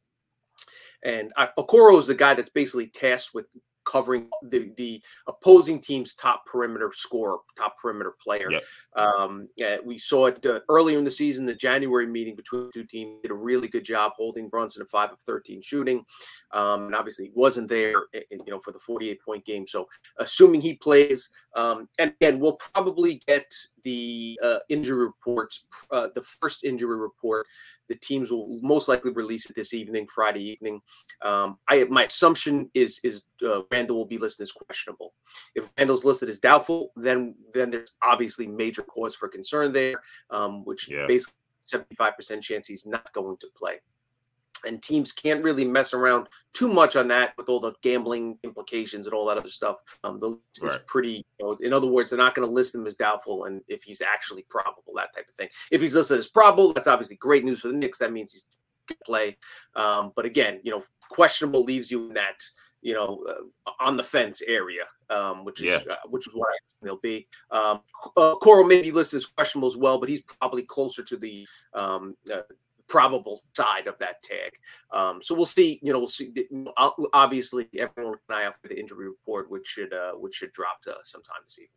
And 1.03 1.31
uh, 1.35 1.47
Okoro 1.57 1.99
is 1.99 2.07
the 2.07 2.15
guy 2.15 2.33
that's 2.33 2.49
basically 2.49 2.87
tasked 2.87 3.33
with 3.33 3.47
covering 3.85 4.29
the, 4.43 4.71
the 4.77 5.01
opposing 5.27 5.79
team's 5.79 6.13
top 6.13 6.45
perimeter 6.45 6.89
scorer, 6.93 7.39
top 7.57 7.77
perimeter 7.77 8.13
player. 8.23 8.49
Yep. 8.49 8.63
Um, 8.95 9.49
yeah, 9.57 9.77
we 9.83 9.97
saw 9.97 10.27
it 10.27 10.45
uh, 10.45 10.61
earlier 10.69 10.97
in 10.97 11.03
the 11.03 11.11
season. 11.11 11.45
The 11.45 11.53
January 11.53 12.07
meeting 12.07 12.35
between 12.35 12.67
the 12.67 12.71
two 12.71 12.85
teams 12.85 13.21
did 13.21 13.31
a 13.31 13.35
really 13.35 13.67
good 13.67 13.83
job 13.83 14.13
holding 14.15 14.47
Brunson 14.47 14.83
to 14.83 14.89
five 14.89 15.11
of 15.11 15.19
thirteen 15.19 15.61
shooting, 15.61 16.05
um, 16.53 16.85
and 16.85 16.95
obviously 16.95 17.25
he 17.25 17.31
wasn't 17.35 17.67
there, 17.67 18.05
you 18.13 18.39
know, 18.47 18.61
for 18.61 18.71
the 18.71 18.79
forty-eight 18.79 19.21
point 19.21 19.43
game. 19.43 19.67
So, 19.67 19.87
assuming 20.17 20.61
he 20.61 20.75
plays, 20.75 21.29
um, 21.55 21.89
and 21.99 22.13
again, 22.21 22.39
we'll 22.39 22.53
probably 22.73 23.21
get 23.27 23.53
the 23.83 24.39
uh, 24.41 24.59
injury 24.69 25.05
reports, 25.05 25.65
uh, 25.91 26.07
the 26.15 26.23
first 26.23 26.63
injury 26.63 26.97
report 26.97 27.45
the 27.93 27.99
teams 27.99 28.31
will 28.31 28.59
most 28.61 28.87
likely 28.87 29.11
release 29.11 29.49
it 29.49 29.55
this 29.55 29.73
evening, 29.73 30.07
Friday 30.07 30.43
evening. 30.43 30.81
Um, 31.21 31.57
I 31.67 31.83
my 31.85 32.05
assumption 32.05 32.69
is 32.73 32.99
is 33.03 33.23
uh, 33.45 33.61
Randle 33.71 33.97
will 33.97 34.05
be 34.05 34.17
listed 34.17 34.43
as 34.43 34.51
questionable. 34.51 35.13
If 35.55 35.71
Randle's 35.77 36.03
listed 36.03 36.29
as 36.29 36.39
doubtful, 36.39 36.91
then 36.95 37.35
then 37.53 37.69
there's 37.69 37.91
obviously 38.01 38.47
major 38.47 38.83
cause 38.83 39.15
for 39.15 39.27
concern 39.27 39.71
there, 39.71 39.95
um, 40.31 40.65
which 40.65 40.89
yeah. 40.89 41.05
basically 41.07 41.35
seventy 41.65 41.95
five 41.95 42.15
percent 42.15 42.43
chance 42.43 42.67
he's 42.67 42.85
not 42.85 43.11
going 43.13 43.37
to 43.37 43.47
play 43.55 43.79
and 44.65 44.81
teams 44.81 45.11
can't 45.11 45.43
really 45.43 45.65
mess 45.65 45.93
around 45.93 46.27
too 46.53 46.67
much 46.67 46.95
on 46.95 47.07
that 47.07 47.33
with 47.37 47.49
all 47.49 47.59
the 47.59 47.73
gambling 47.81 48.37
implications 48.43 49.05
and 49.05 49.13
all 49.13 49.25
that 49.25 49.37
other 49.37 49.49
stuff. 49.49 49.77
Um, 50.03 50.19
the 50.19 50.29
list 50.29 50.41
right. 50.61 50.71
is 50.71 50.81
pretty. 50.87 51.25
You 51.39 51.45
know, 51.45 51.57
in 51.61 51.73
other 51.73 51.87
words, 51.87 52.09
they're 52.09 52.17
not 52.17 52.35
going 52.35 52.47
to 52.47 52.53
list 52.53 52.75
him 52.75 52.87
as 52.87 52.95
doubtful, 52.95 53.45
and 53.45 53.61
if 53.67 53.83
he's 53.83 54.01
actually 54.01 54.45
probable, 54.49 54.93
that 54.95 55.13
type 55.15 55.27
of 55.27 55.35
thing. 55.35 55.49
If 55.71 55.81
he's 55.81 55.95
listed 55.95 56.19
as 56.19 56.27
probable, 56.27 56.73
that's 56.73 56.87
obviously 56.87 57.17
great 57.17 57.43
news 57.43 57.61
for 57.61 57.69
the 57.69 57.75
Knicks. 57.75 57.97
That 57.97 58.13
means 58.13 58.31
he's 58.31 58.47
going 58.87 58.97
to 58.97 59.05
play. 59.05 59.37
Um, 59.75 60.11
but 60.15 60.25
again, 60.25 60.59
you 60.63 60.71
know, 60.71 60.83
questionable 61.09 61.63
leaves 61.63 61.91
you 61.91 62.07
in 62.07 62.13
that 62.13 62.41
you 62.83 62.93
know, 62.93 63.23
uh, 63.27 63.71
on 63.79 63.97
the 63.97 64.03
fence 64.03 64.41
area, 64.45 64.83
um, 65.09 65.45
which 65.45 65.61
is 65.61 65.67
Yeah. 65.67 65.93
uh, 65.93 66.07
which 66.09 66.27
is 66.27 66.33
what 66.33 66.49
I 66.49 66.57
think 66.59 66.83
they'll 66.83 66.97
be. 66.97 67.27
Um, 67.49 67.81
uh, 68.17 68.35
Okoro 68.35 68.67
may 68.67 68.81
be 68.81 68.91
listed 68.91 69.17
as 69.17 69.25
questionable 69.25 69.69
as 69.69 69.77
well, 69.77 69.97
but 69.97 70.09
he's 70.09 70.21
probably 70.21 70.63
closer 70.63 71.01
to 71.03 71.17
the 71.17 71.47
um, 71.73 72.15
uh, 72.31 72.41
probable 72.87 73.41
side 73.53 73.87
of 73.87 73.97
that 73.99 74.21
tag. 74.23 74.51
Um, 74.91 75.21
so 75.21 75.35
we'll 75.35 75.45
see. 75.45 75.79
You 75.81 75.93
know, 75.93 75.99
we'll 75.99 76.07
see. 76.07 76.33
Obviously, 77.13 77.67
everyone 77.77 78.11
will 78.11 78.17
keep 78.17 78.29
an 78.29 78.35
eye 78.35 78.45
out 78.45 78.61
for 78.61 78.67
the 78.67 78.79
injury 78.79 79.07
report, 79.07 79.49
which 79.49 79.67
should 79.67 79.93
uh, 79.93 80.13
which 80.13 80.35
should 80.35 80.51
drop 80.51 80.81
to 80.83 80.95
sometime 81.03 81.37
this 81.45 81.59
evening. 81.59 81.69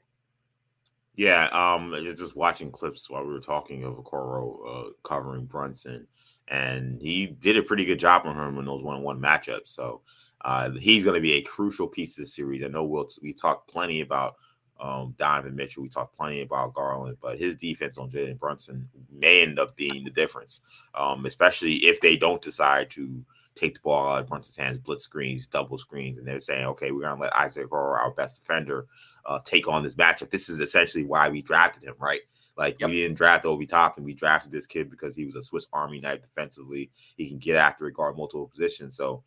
Yeah, 1.16 1.46
um, 1.46 1.94
just 2.14 2.36
watching 2.36 2.70
clips 2.70 3.08
while 3.08 3.24
we 3.24 3.32
were 3.32 3.40
talking 3.40 3.84
of 3.84 3.94
Okoro 3.94 4.58
uh, 4.68 4.90
covering 5.02 5.46
Brunson, 5.46 6.06
and 6.48 7.00
he 7.00 7.26
did 7.26 7.56
a 7.56 7.62
pretty 7.62 7.86
good 7.86 7.98
job 7.98 8.26
on 8.26 8.36
him 8.36 8.58
in 8.58 8.66
those 8.66 8.82
one-on-one 8.82 9.18
matchups. 9.18 9.68
So 9.68 10.02
uh, 10.42 10.72
he's 10.72 11.04
going 11.04 11.14
to 11.14 11.20
be 11.22 11.34
a 11.34 11.42
crucial 11.42 11.88
piece 11.88 12.18
of 12.18 12.24
the 12.24 12.30
series. 12.30 12.62
I 12.62 12.68
know 12.68 12.84
we'll 12.84 13.08
we 13.22 13.32
talked 13.32 13.70
plenty 13.70 14.02
about 14.02 14.34
um, 14.80 15.14
Donovan 15.18 15.56
Mitchell, 15.56 15.82
we 15.82 15.88
talked 15.88 16.16
plenty 16.16 16.42
about 16.42 16.74
Garland, 16.74 17.16
but 17.20 17.38
his 17.38 17.56
defense 17.56 17.98
on 17.98 18.10
Jalen 18.10 18.38
Brunson 18.38 18.88
may 19.10 19.42
end 19.42 19.58
up 19.58 19.76
being 19.76 20.04
the 20.04 20.10
difference, 20.10 20.60
um, 20.94 21.24
especially 21.26 21.74
if 21.86 22.00
they 22.00 22.16
don't 22.16 22.42
decide 22.42 22.90
to 22.90 23.24
take 23.54 23.74
the 23.74 23.80
ball 23.80 24.12
out 24.12 24.20
of 24.20 24.28
Brunson's 24.28 24.56
hands, 24.56 24.78
blitz 24.78 25.02
screens, 25.04 25.46
double 25.46 25.78
screens, 25.78 26.18
and 26.18 26.26
they're 26.26 26.40
saying, 26.42 26.66
okay, 26.66 26.90
we're 26.90 27.00
going 27.00 27.16
to 27.16 27.22
let 27.22 27.34
Isaac 27.34 27.68
Okoro, 27.70 27.98
our 27.98 28.10
best 28.10 28.42
defender, 28.42 28.86
uh, 29.24 29.38
take 29.44 29.66
on 29.66 29.82
this 29.82 29.94
matchup. 29.94 30.30
This 30.30 30.50
is 30.50 30.60
essentially 30.60 31.04
why 31.04 31.28
we 31.30 31.40
drafted 31.40 31.84
him, 31.84 31.94
right? 31.98 32.20
Like 32.56 32.78
Yep. 32.80 32.90
we 32.90 32.96
didn't 32.96 33.16
draft 33.16 33.44
Obi 33.44 33.66
Toppin. 33.66 34.04
We 34.04 34.14
drafted 34.14 34.52
this 34.52 34.66
kid 34.66 34.90
because 34.90 35.14
he 35.16 35.24
was 35.24 35.34
a 35.36 35.42
Swiss 35.42 35.66
Army 35.72 36.00
knife 36.00 36.22
defensively. 36.22 36.90
He 37.16 37.28
can 37.28 37.38
get 37.38 37.56
after 37.56 37.86
it, 37.86 37.94
guard 37.94 38.16
multiple 38.16 38.46
positions. 38.48 38.96
So 38.96 39.22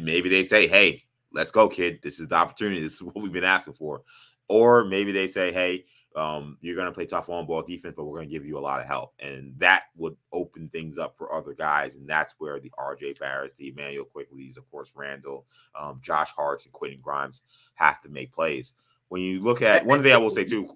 maybe 0.00 0.28
they 0.28 0.44
say, 0.44 0.66
"Hey, 0.66 1.04
let's 1.32 1.50
go, 1.50 1.68
kid. 1.68 2.00
This 2.02 2.20
is 2.20 2.28
the 2.28 2.34
opportunity. 2.34 2.82
This 2.82 2.94
is 2.94 3.02
what 3.02 3.16
we've 3.16 3.32
been 3.32 3.44
asking 3.44 3.74
for." 3.74 4.02
Or 4.48 4.84
maybe 4.84 5.12
they 5.12 5.28
say, 5.28 5.52
"Hey, 5.52 5.84
um, 6.16 6.56
you're 6.60 6.74
going 6.74 6.86
to 6.86 6.92
play 6.92 7.06
tough 7.06 7.28
on 7.28 7.46
ball 7.46 7.62
defense, 7.62 7.94
but 7.96 8.04
we're 8.04 8.18
going 8.18 8.28
to 8.28 8.32
give 8.32 8.46
you 8.46 8.58
a 8.58 8.60
lot 8.60 8.80
of 8.80 8.86
help," 8.86 9.14
and 9.20 9.54
that 9.58 9.84
would 9.96 10.16
open 10.32 10.68
things 10.70 10.98
up 10.98 11.16
for 11.16 11.32
other 11.32 11.54
guys. 11.54 11.96
And 11.96 12.08
that's 12.08 12.34
where 12.38 12.58
the 12.60 12.72
R.J. 12.78 13.14
Barretts, 13.14 13.56
the 13.56 13.68
Immanuel 13.68 14.04
Quickley's, 14.04 14.56
of 14.56 14.70
course, 14.70 14.92
Randle, 14.94 15.46
um, 15.78 16.00
Josh 16.02 16.30
Hart's, 16.30 16.64
and 16.64 16.72
Quentin 16.72 17.00
Grimes 17.00 17.42
have 17.74 18.00
to 18.02 18.08
make 18.08 18.32
plays. 18.32 18.74
When 19.08 19.22
you 19.22 19.40
look 19.40 19.62
at 19.62 19.86
one 19.86 20.02
thing, 20.02 20.12
I 20.12 20.18
will 20.18 20.30
say 20.30 20.44
too. 20.44 20.68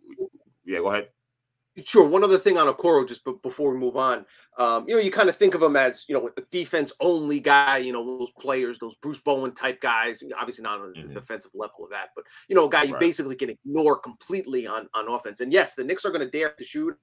Yeah, 0.64 0.78
go 0.78 0.88
ahead. 0.88 1.08
Sure. 1.84 2.06
One 2.06 2.22
other 2.22 2.36
thing 2.36 2.58
on 2.58 2.66
Okoro, 2.66 3.08
just 3.08 3.24
b- 3.24 3.32
before 3.42 3.72
we 3.72 3.78
move 3.78 3.96
on, 3.96 4.26
um, 4.58 4.86
you 4.86 4.94
know, 4.94 5.00
you 5.00 5.10
kind 5.10 5.30
of 5.30 5.36
think 5.36 5.54
of 5.54 5.62
him 5.62 5.74
as 5.74 6.04
you 6.06 6.14
know 6.14 6.28
a 6.36 6.40
defense 6.50 6.92
only 7.00 7.40
guy. 7.40 7.78
You 7.78 7.94
know, 7.94 8.04
those 8.18 8.30
players, 8.32 8.78
those 8.78 8.94
Bruce 8.96 9.20
Bowen 9.20 9.52
type 9.54 9.80
guys. 9.80 10.22
Obviously 10.38 10.64
not 10.64 10.80
on 10.80 10.92
the 10.92 11.14
defensive 11.14 11.52
level 11.54 11.84
of 11.84 11.90
that, 11.90 12.10
but 12.14 12.24
you 12.48 12.54
know, 12.54 12.66
a 12.66 12.70
guy 12.70 12.82
you 12.82 12.92
Right. 12.92 13.00
basically 13.00 13.36
can 13.36 13.48
ignore 13.48 13.98
completely 13.98 14.66
on 14.66 14.86
on 14.92 15.08
offense. 15.08 15.40
And 15.40 15.50
yes, 15.50 15.74
the 15.74 15.82
Knicks 15.84 16.04
are 16.04 16.10
going 16.10 16.24
to 16.24 16.30
dare 16.30 16.50
to 16.52 16.64
shoot. 16.64 16.94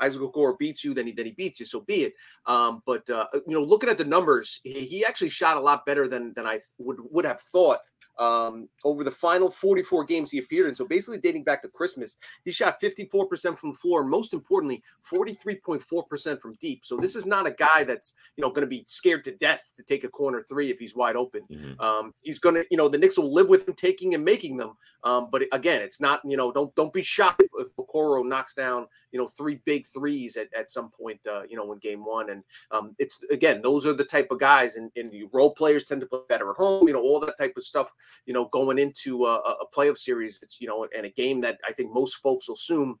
Isaac 0.00 0.22
Okoro 0.22 0.56
beats 0.58 0.84
you, 0.84 0.94
then 0.94 1.06
he 1.06 1.12
then 1.12 1.26
he 1.26 1.32
beats 1.32 1.58
you. 1.58 1.66
So 1.66 1.80
be 1.80 2.04
it. 2.04 2.14
Um, 2.46 2.82
but 2.86 3.08
uh, 3.10 3.26
you 3.34 3.42
know, 3.54 3.62
looking 3.62 3.90
at 3.90 3.98
the 3.98 4.04
numbers, 4.04 4.60
he, 4.62 4.84
he 4.86 5.04
actually 5.04 5.28
shot 5.30 5.56
a 5.56 5.60
lot 5.60 5.84
better 5.84 6.06
than 6.06 6.32
than 6.34 6.46
I 6.46 6.60
would 6.78 6.98
would 7.10 7.24
have 7.24 7.40
thought. 7.40 7.80
Um, 8.18 8.68
over 8.84 9.04
the 9.04 9.10
final 9.10 9.50
44 9.50 10.04
games 10.04 10.30
he 10.30 10.38
appeared 10.38 10.68
in, 10.68 10.76
so 10.76 10.86
basically 10.86 11.18
dating 11.18 11.44
back 11.44 11.62
to 11.62 11.68
Christmas, 11.68 12.16
he 12.44 12.50
shot 12.50 12.80
54% 12.80 13.56
from 13.56 13.72
the 13.72 13.78
floor, 13.78 14.04
most 14.04 14.34
importantly, 14.34 14.82
43.4% 15.10 16.40
from 16.40 16.54
deep. 16.60 16.84
So 16.84 16.96
this 16.96 17.16
is 17.16 17.26
not 17.26 17.46
a 17.46 17.50
guy 17.50 17.84
that's 17.84 18.14
you 18.36 18.42
know 18.42 18.50
going 18.50 18.66
to 18.66 18.66
be 18.66 18.84
scared 18.86 19.24
to 19.24 19.32
death 19.36 19.72
to 19.76 19.82
take 19.82 20.04
a 20.04 20.08
corner 20.08 20.40
three 20.40 20.70
if 20.70 20.78
he's 20.78 20.94
wide 20.94 21.16
open. 21.16 21.42
Mhm. 21.50 21.80
Um, 21.80 22.14
he's 22.20 22.38
going 22.38 22.54
to, 22.54 22.64
you 22.70 22.76
know, 22.76 22.88
the 22.88 22.98
Knicks 22.98 23.18
will 23.18 23.32
live 23.32 23.48
with 23.48 23.66
him 23.66 23.74
taking 23.74 24.14
and 24.14 24.24
making 24.24 24.56
them. 24.56 24.76
Um, 25.04 25.28
but 25.30 25.42
again, 25.52 25.82
it's 25.82 26.00
not, 26.00 26.20
you 26.24 26.36
know, 26.36 26.52
don't 26.52 26.74
don't 26.74 26.92
be 26.92 27.02
shocked 27.02 27.42
if, 27.42 27.50
if 27.58 27.74
Okoro 27.76 28.24
knocks 28.24 28.54
down, 28.54 28.86
you 29.10 29.18
know, 29.18 29.26
three 29.26 29.60
big 29.64 29.86
threes 29.86 30.36
at, 30.36 30.52
at 30.54 30.70
some 30.70 30.90
point, 30.90 31.20
uh, 31.30 31.42
you 31.48 31.56
know, 31.56 31.72
in 31.72 31.78
game 31.78 32.04
one. 32.04 32.30
And 32.30 32.44
um, 32.70 32.94
it's 32.98 33.18
again, 33.30 33.62
those 33.62 33.86
are 33.86 33.92
the 33.92 34.04
type 34.04 34.30
of 34.30 34.38
guys, 34.38 34.76
and, 34.76 34.90
and 34.96 35.12
role 35.32 35.54
players 35.54 35.84
tend 35.84 36.00
to 36.02 36.06
play 36.06 36.20
better 36.28 36.50
at 36.50 36.56
home. 36.56 36.86
You 36.86 36.94
know, 36.94 37.02
all 37.02 37.20
that 37.20 37.38
type 37.38 37.54
of 37.56 37.64
stuff. 37.64 37.92
You 38.26 38.34
know, 38.34 38.46
going 38.46 38.78
into 38.78 39.26
a, 39.26 39.34
a 39.36 39.66
playoff 39.74 39.98
series, 39.98 40.38
it's 40.42 40.60
you 40.60 40.68
know, 40.68 40.86
and 40.96 41.06
a 41.06 41.10
game 41.10 41.40
that 41.42 41.58
I 41.68 41.72
think 41.72 41.92
most 41.92 42.16
folks 42.16 42.48
will 42.48 42.54
assume 42.56 42.98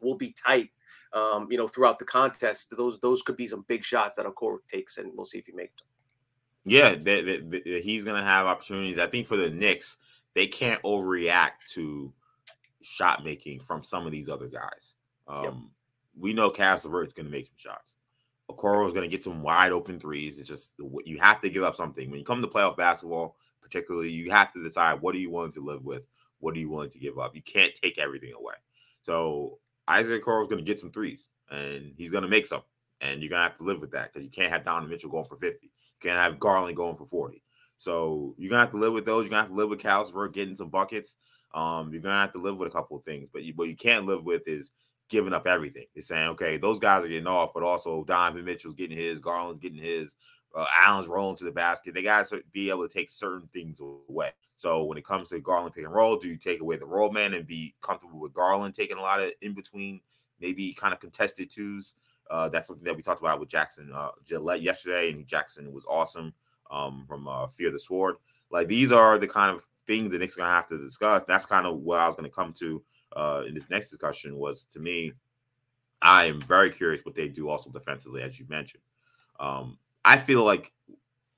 will 0.00 0.16
be 0.16 0.34
tight. 0.46 0.70
Um, 1.12 1.46
you 1.50 1.58
know, 1.58 1.68
throughout 1.68 1.98
the 1.98 2.04
contest, 2.04 2.74
those 2.76 2.98
those 3.00 3.22
could 3.22 3.36
be 3.36 3.46
some 3.46 3.64
big 3.68 3.84
shots 3.84 4.16
that 4.16 4.26
Okoro 4.26 4.58
takes, 4.72 4.98
and 4.98 5.12
we'll 5.14 5.26
see 5.26 5.38
if 5.38 5.46
he 5.46 5.52
makes 5.52 5.74
them. 5.82 5.88
Yeah, 6.64 6.94
they, 6.94 7.22
they, 7.22 7.38
they- 7.38 7.80
he's 7.82 8.04
going 8.04 8.16
to 8.16 8.22
have 8.22 8.46
opportunities. 8.46 8.98
I 8.98 9.08
think 9.08 9.26
for 9.26 9.36
the 9.36 9.50
Knicks, 9.50 9.96
they 10.34 10.46
can't 10.46 10.80
overreact 10.82 11.66
to 11.74 12.12
shot 12.82 13.24
making 13.24 13.60
from 13.60 13.82
some 13.82 14.06
of 14.06 14.12
these 14.12 14.28
other 14.28 14.46
guys. 14.48 14.94
Um, 15.28 15.44
Yep. 15.44 15.54
We 16.20 16.32
know 16.34 16.50
Caris 16.50 16.84
LeVert's 16.84 17.14
going 17.14 17.24
to 17.26 17.32
make 17.32 17.46
some 17.46 17.56
shots. 17.56 17.96
Okoro 18.50 18.86
is 18.86 18.92
going 18.92 19.08
to 19.08 19.08
get 19.10 19.22
some 19.22 19.42
wide 19.42 19.72
open 19.72 19.98
threes. 19.98 20.38
It's 20.38 20.48
just 20.48 20.74
you 21.06 21.18
have 21.20 21.40
to 21.40 21.48
give 21.48 21.62
up 21.62 21.74
something 21.74 22.10
when 22.10 22.18
you 22.18 22.24
come 22.24 22.42
to 22.42 22.48
playoff 22.48 22.76
basketball. 22.76 23.36
Particularly, 23.62 24.10
you 24.10 24.30
have 24.30 24.52
to 24.52 24.62
decide 24.62 25.00
what 25.00 25.14
are 25.14 25.18
you 25.18 25.30
willing 25.30 25.52
to 25.52 25.64
live 25.64 25.84
with, 25.84 26.02
what 26.40 26.54
are 26.54 26.58
you 26.58 26.68
willing 26.68 26.90
to 26.90 26.98
give 26.98 27.18
up. 27.18 27.34
You 27.34 27.42
can't 27.42 27.74
take 27.74 27.98
everything 27.98 28.32
away. 28.38 28.54
So 29.02 29.58
Isaac 29.88 30.24
Okoro 30.24 30.42
is 30.42 30.48
going 30.48 30.64
to 30.64 30.70
get 30.70 30.78
some 30.78 30.90
threes, 30.90 31.28
and 31.50 31.94
he's 31.96 32.10
going 32.10 32.22
to 32.22 32.28
make 32.28 32.46
some, 32.46 32.62
and 33.00 33.22
you're 33.22 33.30
going 33.30 33.42
to 33.42 33.48
have 33.48 33.58
to 33.58 33.64
live 33.64 33.80
with 33.80 33.92
that 33.92 34.12
because 34.12 34.24
you 34.24 34.30
can't 34.30 34.52
have 34.52 34.64
Donovan 34.64 34.90
Mitchell 34.90 35.10
going 35.10 35.24
for 35.24 35.36
fifty. 35.36 35.66
You 35.66 36.10
can't 36.10 36.18
have 36.18 36.38
Garland 36.38 36.76
going 36.76 36.96
for 36.96 37.06
forty. 37.06 37.42
So 37.78 38.36
you're 38.38 38.48
gonna 38.48 38.60
have 38.60 38.70
to 38.70 38.78
live 38.78 38.92
with 38.92 39.06
those. 39.06 39.24
You're 39.24 39.30
gonna 39.30 39.42
have 39.42 39.50
to 39.50 39.56
live 39.56 39.68
with 39.68 39.80
Calsberg 39.80 40.32
getting 40.32 40.54
some 40.54 40.68
buckets. 40.68 41.16
Um, 41.52 41.92
you're 41.92 42.00
gonna 42.00 42.20
have 42.20 42.32
to 42.34 42.40
live 42.40 42.56
with 42.56 42.68
a 42.68 42.70
couple 42.70 42.96
of 42.96 43.02
things, 43.02 43.28
but 43.32 43.42
you, 43.42 43.54
what 43.56 43.66
you 43.66 43.74
can't 43.74 44.06
live 44.06 44.22
with 44.22 44.46
is 44.46 44.70
giving 45.08 45.32
up 45.32 45.48
everything. 45.48 45.86
It's 45.96 46.06
saying, 46.06 46.28
okay, 46.28 46.58
those 46.58 46.78
guys 46.78 47.04
are 47.04 47.08
getting 47.08 47.26
off, 47.26 47.50
but 47.52 47.64
also 47.64 48.04
Donovan 48.04 48.44
Mitchell's 48.44 48.74
getting 48.74 48.96
his, 48.96 49.18
Garland's 49.18 49.58
getting 49.58 49.82
his, 49.82 50.14
uh, 50.54 50.66
Allen's 50.84 51.08
rolling 51.08 51.36
to 51.36 51.44
the 51.44 51.52
basket. 51.52 51.94
They 51.94 52.02
got 52.02 52.26
to 52.28 52.42
be 52.52 52.70
able 52.70 52.86
to 52.86 52.92
take 52.92 53.08
certain 53.08 53.48
things 53.52 53.80
away. 53.80 54.30
So 54.56 54.84
when 54.84 54.98
it 54.98 55.04
comes 55.04 55.30
to 55.30 55.40
Garland 55.40 55.74
pick 55.74 55.84
and 55.84 55.92
roll, 55.92 56.16
do 56.16 56.28
you 56.28 56.36
take 56.36 56.60
away 56.60 56.76
the 56.76 56.86
roll 56.86 57.10
man 57.10 57.34
and 57.34 57.46
be 57.46 57.74
comfortable 57.80 58.20
with 58.20 58.34
Garland 58.34 58.74
taking 58.74 58.96
a 58.96 59.00
lot 59.02 59.20
of 59.20 59.32
in 59.40 59.54
between, 59.54 60.00
maybe 60.40 60.72
kind 60.72 60.92
of 60.92 61.00
contested 61.00 61.50
twos? 61.50 61.94
Uh, 62.30 62.48
that's 62.48 62.68
something 62.68 62.84
that 62.84 62.96
we 62.96 63.02
talked 63.02 63.20
about 63.20 63.40
with 63.40 63.48
Jackson 63.48 63.90
uh, 63.94 64.10
Gillette 64.24 64.62
yesterday, 64.62 65.10
and 65.10 65.26
Jackson 65.26 65.72
was 65.72 65.84
awesome 65.88 66.32
um, 66.70 67.04
from 67.08 67.28
uh, 67.28 67.48
Fear 67.48 67.72
the 67.72 67.80
Sword. 67.80 68.16
Like 68.50 68.68
these 68.68 68.92
are 68.92 69.18
the 69.18 69.28
kind 69.28 69.54
of 69.54 69.66
things 69.86 70.10
the 70.10 70.18
Knicks 70.18 70.36
are 70.36 70.40
gonna 70.40 70.50
have 70.50 70.68
to 70.68 70.78
discuss. 70.78 71.24
That's 71.24 71.46
kind 71.46 71.66
of 71.66 71.78
what 71.78 72.00
I 72.00 72.06
was 72.06 72.16
gonna 72.16 72.30
come 72.30 72.52
to 72.54 72.82
uh, 73.16 73.42
in 73.46 73.54
this 73.54 73.68
next 73.68 73.90
discussion. 73.90 74.36
Was 74.36 74.64
to 74.66 74.78
me, 74.78 75.12
I 76.00 76.26
am 76.26 76.40
very 76.40 76.70
curious 76.70 77.04
what 77.04 77.14
they 77.14 77.28
do 77.28 77.48
also 77.48 77.70
defensively, 77.70 78.22
as 78.22 78.38
you 78.38 78.46
mentioned. 78.48 78.82
Um, 79.40 79.78
I 80.04 80.18
feel 80.18 80.44
like 80.44 80.72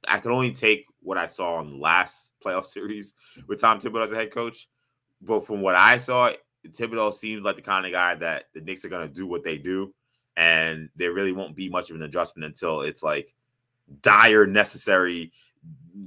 I 0.07 0.19
could 0.19 0.33
only 0.33 0.53
take 0.53 0.87
what 1.01 1.19
I 1.19 1.27
saw 1.27 1.61
in 1.61 1.71
the 1.71 1.77
last 1.77 2.31
playoff 2.45 2.67
series 2.67 3.15
with 3.47 3.61
Tom 3.61 3.81
Thibodeau 3.81 4.05
as 4.05 4.13
a 4.13 4.17
head 4.17 4.33
coach, 4.33 4.69
but 5.23 5.47
from 5.47 5.61
what 5.61 5.75
I 5.75 5.99
saw, 5.99 6.33
Thibodeau 6.67 7.13
seems 7.13 7.45
like 7.45 7.57
the 7.57 7.63
kind 7.63 7.87
of 7.87 7.93
guy 7.93 8.15
that 8.17 8.45
the 8.55 8.61
Knicks 8.61 8.85
are 8.85 8.91
gonna 8.91 9.09
do 9.09 9.27
what 9.27 9.45
they 9.45 9.59
do, 9.59 9.95
and 10.37 10.89
there 10.97 11.13
really 11.13 11.33
won't 11.33 11.57
be 11.57 11.69
much 11.69 11.91
of 11.91 11.97
an 11.97 12.03
adjustment 12.03 12.45
until 12.45 12.83
it's 12.83 13.03
like 13.03 13.35
dire 14.03 14.47
necessary 14.47 15.33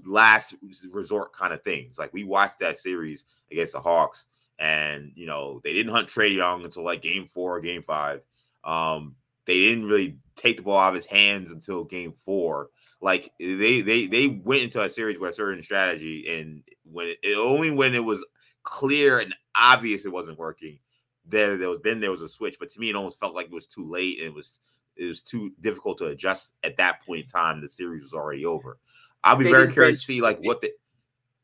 last 0.06 0.56
resort 0.92 1.34
kind 1.34 1.54
of 1.54 1.64
things. 1.64 1.98
Like 1.98 2.14
we 2.14 2.24
watched 2.24 2.60
that 2.60 2.78
series 2.78 3.26
against 3.52 3.74
the 3.74 3.80
Hawks, 3.80 4.26
and 4.60 5.12
you 5.16 5.26
know 5.26 5.62
they 5.64 5.74
didn't 5.74 5.92
hunt 5.92 6.10
Trae 6.10 6.36
Young 6.36 6.64
until 6.64 6.84
like 6.84 7.02
game 7.02 7.28
four 7.28 7.58
or 7.58 7.62
game 7.62 7.84
five. 7.84 8.22
Um, 8.64 9.16
they 9.48 9.60
didn't 9.60 9.86
really 9.86 10.18
take 10.36 10.58
the 10.58 10.63
ball 10.63 10.80
out 10.80 10.89
of 10.89 10.96
his 10.96 11.06
hands 11.06 11.51
until 11.51 11.84
game 11.84 12.13
four. 12.25 12.70
Like 13.01 13.32
they 13.39 13.82
they 13.82 14.08
they 14.08 14.27
went 14.27 14.63
into 14.63 14.82
a 14.82 14.89
series 14.89 15.20
with 15.20 15.32
a 15.32 15.34
certain 15.34 15.63
strategy, 15.63 16.39
and 16.39 16.63
when 16.84 17.13
it, 17.24 17.36
only 17.38 17.72
when 17.72 17.96
it 17.96 18.04
was 18.04 18.25
clear 18.63 19.20
and 19.20 19.34
obvious 19.56 20.06
it 20.06 20.12
wasn't 20.12 20.39
working, 20.39 20.80
there 21.25 21.58
there 21.58 21.70
was 21.70 21.80
then 21.84 22.00
there 22.00 22.12
was 22.12 22.22
a 22.22 22.30
switch. 22.30 22.58
But 22.60 22.72
to 22.72 22.80
me, 22.80 22.89
it 22.89 22.96
almost 22.96 23.20
felt 23.20 23.36
like 23.36 23.48
it 23.48 23.54
was 23.54 23.68
too 23.68 23.89
late. 23.89 24.20
And 24.20 24.27
it 24.27 24.34
was 24.34 24.60
it 24.96 25.06
was 25.06 25.22
too 25.22 25.54
difficult 25.62 26.00
to 26.00 26.08
adjust 26.08 26.54
at 26.63 26.77
that 26.77 27.06
point 27.06 27.25
in 27.25 27.30
time. 27.30 27.62
The 27.62 27.70
series 27.70 28.04
was 28.04 28.13
already 28.13 28.46
over. 28.46 28.80
I'll 29.24 29.36
be 29.36 29.46
They 29.46 29.51
very 29.51 29.72
curious 29.72 30.00
to 30.00 30.06
see 30.06 30.22
like 30.22 30.39
what 30.42 30.62
the 30.62 30.72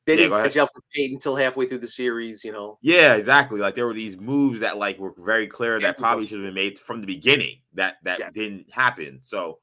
They 0.05 0.15
Yeah, 0.15 0.23
didn't 0.23 0.37
catch 0.37 0.57
up 0.57 0.69
for 0.73 0.81
Payton 0.93 1.15
until 1.15 1.35
halfway 1.35 1.67
through 1.67 1.79
the 1.79 1.87
series, 1.87 2.43
you 2.43 2.51
know. 2.51 2.79
Yeah, 2.81 3.15
exactly. 3.15 3.59
Like 3.61 3.75
there 3.75 3.85
were 3.87 3.93
these 3.93 4.19
moves 4.19 4.59
that 4.59 4.77
like 4.77 4.99
were 4.99 5.13
very 5.17 5.47
clear 5.47 5.79
that 5.79 5.97
probably 5.97 6.27
should 6.27 6.39
have 6.39 6.47
been 6.47 6.53
made 6.53 6.77
from 6.77 6.99
the 6.99 7.07
beginning 7.07 7.59
that 7.73 7.97
that 8.03 8.19
Yes. 8.19 8.33
didn't 8.33 8.69
happen. 8.71 9.21
So 9.23 9.59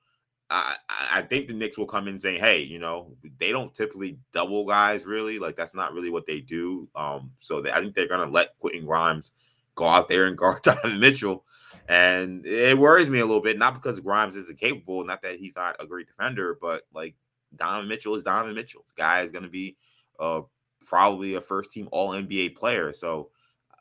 I 0.49 0.77
I 0.89 1.19
I 1.19 1.23
think 1.23 1.49
the 1.49 1.55
Knicks 1.55 1.77
will 1.77 1.87
come 1.87 2.09
in 2.09 2.19
saying, 2.19 2.41
hey, 2.41 2.61
you 2.63 2.79
know, 2.79 3.15
they 3.39 3.53
don't 3.53 3.75
typically 3.75 4.19
double 4.33 4.65
guys 4.65 5.05
really. 5.05 5.39
Like 5.39 5.57
that's 5.57 5.75
not 5.75 5.93
really 5.93 6.11
what 6.11 6.27
they 6.27 6.41
do. 6.41 6.89
Um, 6.95 7.33
so 7.41 7.61
they, 7.61 7.71
I 7.73 7.81
think 7.81 7.95
they're 7.95 8.09
gonna 8.09 8.31
let 8.31 8.59
Quentin 8.59 8.87
Grimes 8.87 9.33
go 9.75 9.87
out 9.87 10.09
there 10.09 10.27
and 10.27 10.39
guard 10.39 10.63
Donovan 10.63 11.01
Mitchell. 11.01 11.45
And 11.89 12.47
it 12.47 12.79
worries 12.79 13.11
me 13.11 13.19
a 13.19 13.27
little 13.27 13.43
bit, 13.43 13.59
not 13.59 13.75
because 13.75 14.01
Grimes 14.01 14.37
isn't 14.37 14.59
capable, 14.61 15.05
not 15.05 15.23
that 15.23 15.39
he's 15.41 15.57
not 15.57 15.77
a 15.81 15.87
great 15.87 16.07
defender, 16.07 16.57
but 16.61 16.83
like 16.95 17.17
Donovan 17.57 17.89
Mitchell 17.89 18.15
is 18.15 18.23
Donovan 18.23 18.55
Mitchell. 18.55 18.83
This 18.87 18.93
guy 18.97 19.23
is 19.23 19.31
gonna 19.33 19.49
be 19.49 19.77
uh 20.21 20.43
probably 20.87 21.35
a 21.35 21.41
first 21.41 21.73
team 21.73 21.89
All 21.93 22.11
NBA 22.11 22.57
player. 22.57 22.93
So 22.93 23.31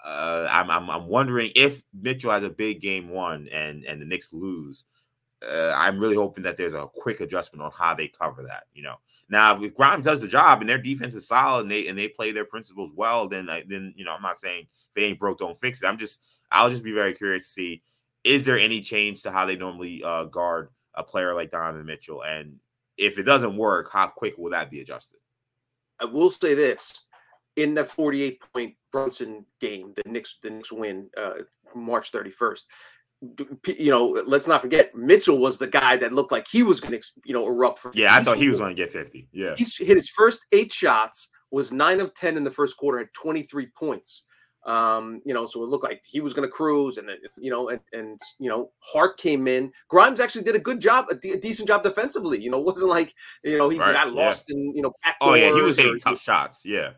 uh, 0.03 0.47
I'm, 0.49 0.69
I'm 0.69 0.89
I'm 0.89 1.07
wondering 1.07 1.51
if 1.55 1.83
Mitchell 1.93 2.31
has 2.31 2.43
a 2.43 2.49
big 2.49 2.81
game 2.81 3.09
one 3.09 3.47
and 3.49 3.83
and 3.85 4.01
the 4.01 4.05
Knicks 4.05 4.33
lose. 4.33 4.85
Uh, 5.41 5.73
I'm 5.75 5.99
really 5.99 6.15
hoping 6.15 6.43
that 6.43 6.57
there's 6.57 6.73
a 6.73 6.87
quick 6.93 7.21
adjustment 7.21 7.63
on 7.63 7.71
how 7.71 7.93
they 7.93 8.07
cover 8.07 8.43
that. 8.43 8.63
You 8.73 8.83
know, 8.83 8.95
now 9.29 9.61
if 9.61 9.73
Grimes 9.75 10.05
does 10.05 10.21
the 10.21 10.27
job 10.27 10.61
and 10.61 10.69
their 10.69 10.77
defense 10.77 11.15
is 11.15 11.27
solid 11.27 11.63
and 11.63 11.71
they 11.71 11.87
and 11.87 11.97
they 11.97 12.07
play 12.07 12.31
their 12.31 12.45
principles 12.45 12.91
well, 12.95 13.27
then 13.27 13.49
I, 13.49 13.63
then 13.67 13.93
you 13.95 14.05
know 14.05 14.11
I'm 14.11 14.21
not 14.21 14.39
saying 14.39 14.67
if 14.95 15.01
it 15.01 15.05
ain't 15.05 15.19
broke, 15.19 15.39
don't 15.39 15.59
fix 15.59 15.81
it. 15.81 15.87
I'm 15.87 15.97
just 15.97 16.21
I'll 16.51 16.69
just 16.69 16.83
be 16.83 16.93
very 16.93 17.13
curious 17.13 17.45
to 17.45 17.51
see 17.51 17.83
is 18.23 18.45
there 18.45 18.59
any 18.59 18.81
change 18.81 19.23
to 19.23 19.31
how 19.31 19.45
they 19.45 19.55
normally 19.55 20.03
uh, 20.03 20.25
guard 20.25 20.69
a 20.93 21.03
player 21.03 21.33
like 21.33 21.51
Donovan 21.51 21.85
Mitchell, 21.85 22.23
and 22.23 22.57
if 22.97 23.17
it 23.17 23.23
doesn't 23.23 23.55
work, 23.55 23.89
how 23.91 24.07
quick 24.07 24.37
will 24.37 24.51
that 24.51 24.69
be 24.69 24.81
adjusted? 24.81 25.18
I 25.99 26.05
will 26.05 26.31
say 26.31 26.53
this: 26.53 27.05
in 27.55 27.73
the 27.73 27.85
48 27.85 28.41
point 28.53 28.75
Brunson 28.91 29.45
game, 29.59 29.93
the 29.95 30.03
Knicks 30.09 30.37
the 30.41 30.49
Knicks 30.49 30.71
win 30.71 31.09
uh, 31.17 31.33
March 31.75 32.11
31st. 32.11 32.63
You 33.67 33.91
know, 33.91 34.07
let's 34.25 34.47
not 34.47 34.61
forget 34.61 34.95
Mitchell 34.95 35.39
was 35.39 35.57
the 35.57 35.67
guy 35.67 35.97
that 35.97 36.13
looked 36.13 36.31
like 36.31 36.47
he 36.49 36.63
was 36.63 36.79
going 36.79 36.97
to, 36.97 37.05
you 37.25 37.33
know, 37.33 37.45
erupt 37.45 37.79
for. 37.79 37.91
Yeah, 37.93 38.15
I 38.15 38.23
thought 38.23 38.37
he 38.37 38.49
was 38.49 38.59
going 38.59 38.73
to 38.73 38.81
get 38.81 38.91
50. 38.91 39.27
Yeah, 39.33 39.55
he 39.55 39.65
hit 39.83 39.97
his 39.97 40.09
first 40.09 40.45
eight 40.53 40.71
shots, 40.71 41.29
was 41.51 41.73
nine 41.73 41.99
of 41.99 42.13
10 42.13 42.37
in 42.37 42.45
the 42.45 42.51
first 42.51 42.77
quarter, 42.77 42.99
had 42.99 43.13
23 43.13 43.67
points. 43.77 44.23
Um, 44.65 45.21
you 45.25 45.33
know, 45.33 45.45
so 45.45 45.63
it 45.63 45.69
looked 45.69 45.85
like 45.85 46.03
he 46.05 46.19
was 46.19 46.33
going 46.33 46.47
to 46.47 46.51
cruise, 46.51 46.97
and 46.97 47.09
you 47.37 47.49
know, 47.49 47.69
and, 47.69 47.79
and 47.93 48.19
you 48.39 48.49
know, 48.49 48.71
Hart 48.79 49.17
came 49.17 49.47
in. 49.47 49.71
Grimes 49.87 50.19
actually 50.19 50.43
did 50.43 50.55
a 50.55 50.59
good 50.59 50.81
job, 50.81 51.05
a, 51.09 51.15
de- 51.15 51.31
a 51.31 51.39
decent 51.39 51.67
job 51.67 51.81
defensively. 51.81 52.41
You 52.41 52.51
know, 52.51 52.59
it 52.59 52.65
wasn't 52.65 52.89
like 52.89 53.15
you 53.43 53.57
know 53.57 53.69
he 53.69 53.79
right, 53.79 53.93
got 53.93 54.11
lost 54.11 54.45
yeah. 54.49 54.55
in 54.55 54.75
you 54.75 54.81
know. 54.81 54.91
Oh 55.21 55.33
yeah, 55.33 55.53
he 55.53 55.61
was 55.61 55.77
hitting 55.77 55.99
tough 55.99 56.21
shots. 56.21 56.63
Yeah, 56.65 56.91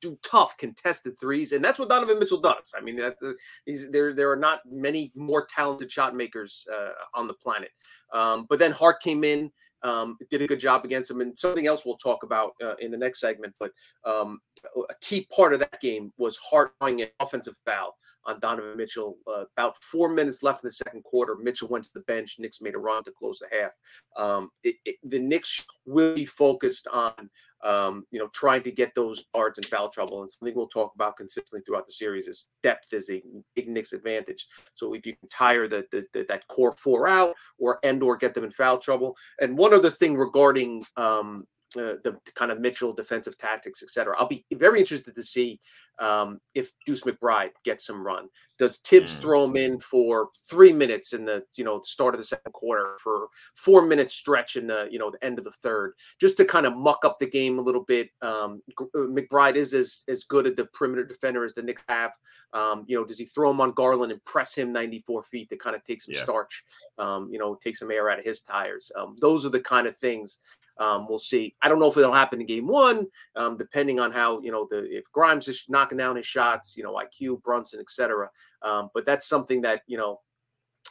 do 0.00 0.18
tough 0.22 0.56
contested 0.56 1.18
threes, 1.18 1.52
and 1.52 1.64
that's 1.64 1.78
what 1.78 1.88
Donovan 1.88 2.18
Mitchell 2.18 2.40
does. 2.40 2.72
I 2.76 2.80
mean, 2.80 2.96
that's 2.96 3.22
uh, 3.22 3.32
he's 3.66 3.90
there. 3.90 4.14
There 4.14 4.30
are 4.30 4.36
not 4.36 4.60
many 4.70 5.12
more 5.14 5.46
talented 5.46 5.90
shot 5.90 6.14
makers 6.14 6.66
uh, 6.72 6.90
on 7.14 7.26
the 7.26 7.34
planet. 7.34 7.70
Um, 8.12 8.46
but 8.48 8.58
then 8.58 8.72
Hart 8.72 9.02
came 9.02 9.24
in, 9.24 9.50
um, 9.82 10.16
did 10.30 10.42
a 10.42 10.46
good 10.46 10.60
job 10.60 10.84
against 10.84 11.10
him, 11.10 11.20
and 11.20 11.38
something 11.38 11.66
else 11.66 11.84
we'll 11.84 11.96
talk 11.96 12.22
about 12.22 12.52
uh, 12.62 12.74
in 12.80 12.90
the 12.90 12.96
next 12.96 13.20
segment. 13.20 13.54
But 13.58 13.72
um, 14.04 14.40
a 14.76 14.94
key 15.00 15.26
part 15.34 15.52
of 15.52 15.60
that 15.60 15.80
game 15.80 16.12
was 16.18 16.36
Hart 16.38 16.72
drawing 16.80 17.02
an 17.02 17.08
offensive 17.20 17.56
foul 17.64 17.96
on 18.28 18.38
Donovan 18.40 18.76
Mitchell. 18.76 19.16
Uh, 19.26 19.44
about 19.56 19.82
four 19.82 20.08
minutes 20.08 20.42
left 20.42 20.62
in 20.62 20.68
the 20.68 20.72
second 20.72 21.02
quarter. 21.02 21.36
Mitchell 21.36 21.68
went 21.68 21.84
to 21.84 21.90
the 21.94 22.00
bench. 22.00 22.36
Knicks 22.38 22.60
made 22.60 22.74
a 22.74 22.78
run 22.78 23.02
to 23.04 23.10
close 23.10 23.38
the 23.38 23.48
half. 23.56 23.72
Um, 24.16 24.50
it, 24.62 24.76
it, 24.84 24.96
the 25.02 25.18
Knicks 25.18 25.64
will 25.86 26.14
be 26.14 26.26
focused 26.26 26.86
on, 26.92 27.30
um, 27.64 28.04
you 28.10 28.18
know, 28.18 28.28
trying 28.34 28.62
to 28.64 28.70
get 28.70 28.94
those 28.94 29.24
guards 29.34 29.58
in 29.58 29.64
foul 29.64 29.88
trouble. 29.88 30.22
And 30.22 30.30
something 30.30 30.54
we'll 30.54 30.68
talk 30.68 30.94
about 30.94 31.16
consistently 31.16 31.62
throughout 31.66 31.86
the 31.86 31.92
series 31.92 32.26
is 32.26 32.46
depth 32.62 32.92
is 32.92 33.10
a 33.10 33.22
big 33.56 33.68
Knicks 33.68 33.94
advantage. 33.94 34.46
So 34.74 34.92
if 34.92 35.06
you 35.06 35.16
can 35.16 35.28
tire 35.30 35.66
the, 35.66 35.86
the, 35.90 36.06
the 36.12 36.26
that 36.28 36.46
core 36.48 36.76
four 36.78 37.08
out 37.08 37.34
or 37.58 37.78
and 37.82 38.02
or 38.02 38.16
get 38.16 38.34
them 38.34 38.44
in 38.44 38.52
foul 38.52 38.78
trouble. 38.78 39.16
And 39.40 39.56
one 39.56 39.72
other 39.72 39.90
thing 39.90 40.16
regarding 40.16 40.84
um, 40.96 41.46
uh, 41.78 41.94
the, 42.04 42.18
the, 42.24 42.32
kind 42.34 42.50
of 42.50 42.60
Mitchell 42.60 42.92
defensive 42.92 43.36
tactics, 43.38 43.82
et 43.82 43.90
cetera. 43.90 44.16
I'll 44.18 44.28
be 44.28 44.44
very 44.52 44.80
interested 44.80 45.14
to 45.14 45.22
see 45.22 45.60
um, 45.98 46.40
if 46.54 46.72
Deuce 46.86 47.02
McBride 47.02 47.50
gets 47.64 47.86
some 47.86 48.04
run. 48.04 48.28
Does 48.58 48.78
Thibs 48.78 49.14
mm. 49.14 49.20
throw 49.20 49.44
him 49.44 49.56
in 49.56 49.78
for 49.78 50.30
three 50.48 50.72
minutes 50.72 51.12
in 51.12 51.24
the 51.24 51.44
you 51.56 51.64
know 51.64 51.80
start 51.82 52.14
of 52.14 52.20
the 52.20 52.24
second 52.24 52.52
quarter 52.52 52.96
for 53.00 53.28
four 53.54 53.86
minute 53.86 54.10
stretch 54.10 54.56
in 54.56 54.66
the 54.66 54.88
you 54.90 54.98
know 54.98 55.10
the 55.10 55.24
end 55.24 55.38
of 55.38 55.44
the 55.44 55.52
third, 55.52 55.94
just 56.20 56.36
to 56.38 56.44
kind 56.44 56.66
of 56.66 56.76
muck 56.76 57.04
up 57.04 57.18
the 57.18 57.28
game 57.28 57.58
a 57.58 57.62
little 57.62 57.84
bit? 57.84 58.10
Um, 58.22 58.62
uh, 58.80 58.84
McBride 58.94 59.54
is 59.54 59.74
as 59.74 60.02
as 60.08 60.24
good 60.24 60.46
at 60.46 60.56
the 60.56 60.66
perimeter 60.66 61.04
defender 61.04 61.44
as 61.44 61.54
the 61.54 61.62
Knicks 61.62 61.82
have. 61.88 62.12
Um, 62.52 62.84
you 62.88 62.96
know, 62.96 63.04
does 63.04 63.18
he 63.18 63.26
throw 63.26 63.50
him 63.50 63.60
on 63.60 63.72
Garland 63.72 64.12
and 64.12 64.24
press 64.24 64.54
him 64.54 64.72
94 64.72 65.22
feet 65.24 65.50
to 65.50 65.56
kind 65.56 65.76
of 65.76 65.84
take 65.84 66.02
some 66.02 66.14
yeah. 66.14 66.22
starch? 66.22 66.64
Um, 66.98 67.28
you 67.30 67.38
know, 67.38 67.54
take 67.56 67.76
some 67.76 67.90
air 67.90 68.10
out 68.10 68.18
of 68.18 68.24
his 68.24 68.40
tires. 68.40 68.90
Um, 68.96 69.16
those 69.20 69.44
are 69.46 69.50
the 69.50 69.60
kind 69.60 69.86
of 69.86 69.96
things 69.96 70.38
um, 70.78 71.06
we'll 71.08 71.18
see. 71.18 71.54
I 71.62 71.68
don't 71.68 71.78
know 71.78 71.90
if 71.90 71.96
it'll 71.96 72.12
happen 72.12 72.40
in 72.40 72.46
game 72.46 72.66
one, 72.66 73.06
um, 73.36 73.56
depending 73.56 74.00
on 74.00 74.12
how 74.12 74.40
you 74.40 74.50
know 74.50 74.66
the 74.70 74.84
if 74.96 75.04
Grimes 75.12 75.48
is 75.48 75.64
knocking 75.68 75.98
down 75.98 76.16
his 76.16 76.26
shots, 76.26 76.76
you 76.76 76.82
know, 76.82 76.94
IQ, 76.94 77.42
Brunson, 77.42 77.80
etc. 77.80 78.28
Um, 78.62 78.90
but 78.94 79.04
that's 79.04 79.28
something 79.28 79.60
that 79.62 79.82
you 79.86 79.96
know 79.96 80.20